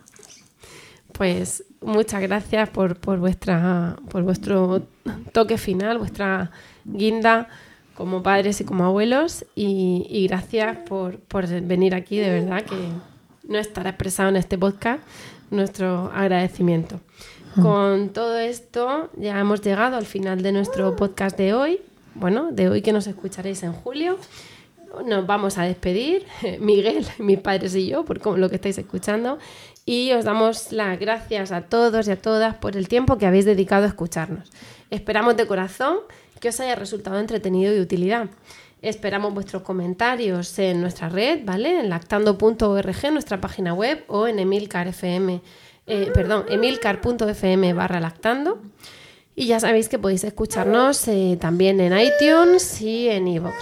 [1.12, 4.84] Pues muchas gracias por, por, vuestra, por vuestro
[5.32, 6.52] toque final, vuestra
[6.86, 7.48] guinda
[7.96, 12.76] como padres y como abuelos y, y gracias por, por venir aquí, de verdad que
[13.48, 15.02] no estará expresado en este podcast
[15.52, 17.00] nuestro agradecimiento.
[17.62, 21.82] Con todo esto ya hemos llegado al final de nuestro podcast de hoy,
[22.16, 24.18] bueno, de hoy que nos escucharéis en julio.
[25.06, 26.26] Nos vamos a despedir,
[26.60, 29.40] Miguel, mis padres y yo, por lo que estáis escuchando,
[29.86, 33.46] y os damos las gracias a todos y a todas por el tiempo que habéis
[33.46, 34.52] dedicado a escucharnos.
[34.90, 35.98] Esperamos de corazón
[36.40, 38.30] que os haya resultado entretenido y utilidad.
[38.82, 41.80] Esperamos vuestros comentarios en nuestra red, ¿vale?
[41.80, 45.42] En lactando.org, nuestra página web, o en Emilcar FM,
[45.88, 48.62] eh, perdón, emilcar.fm barra lactando.
[49.36, 53.56] Y ya sabéis que podéis escucharnos eh, también en iTunes y en iVoox.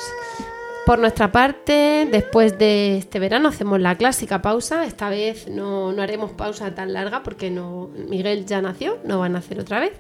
[0.86, 4.84] Por nuestra parte, después de este verano hacemos la clásica pausa.
[4.84, 7.52] Esta vez no, no haremos pausa tan larga porque
[8.10, 9.94] Miguel ya nació, no van a hacer otra vez.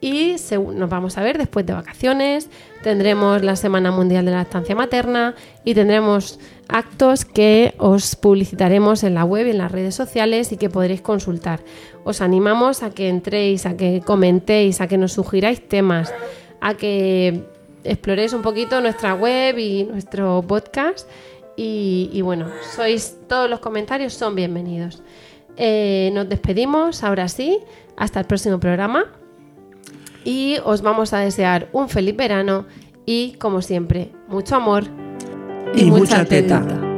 [0.00, 0.36] Y
[0.74, 2.50] nos vamos a ver después de vacaciones,
[2.82, 9.14] tendremos la Semana Mundial de la Lactancia Materna y tendremos actos que os publicitaremos en
[9.14, 11.60] la web y en las redes sociales y que podréis consultar.
[12.02, 16.12] Os animamos a que entréis, a que comentéis, a que nos sugiráis temas,
[16.60, 17.53] a que
[17.84, 21.08] exploréis un poquito nuestra web y nuestro podcast.
[21.56, 25.02] Y, y bueno, sois todos los comentarios son bienvenidos.
[25.56, 27.60] Eh, nos despedimos, ahora sí,
[27.96, 29.06] hasta el próximo programa.
[30.24, 32.66] Y os vamos a desear un feliz verano
[33.06, 34.84] y, como siempre, mucho amor
[35.74, 36.93] Y mucha teta.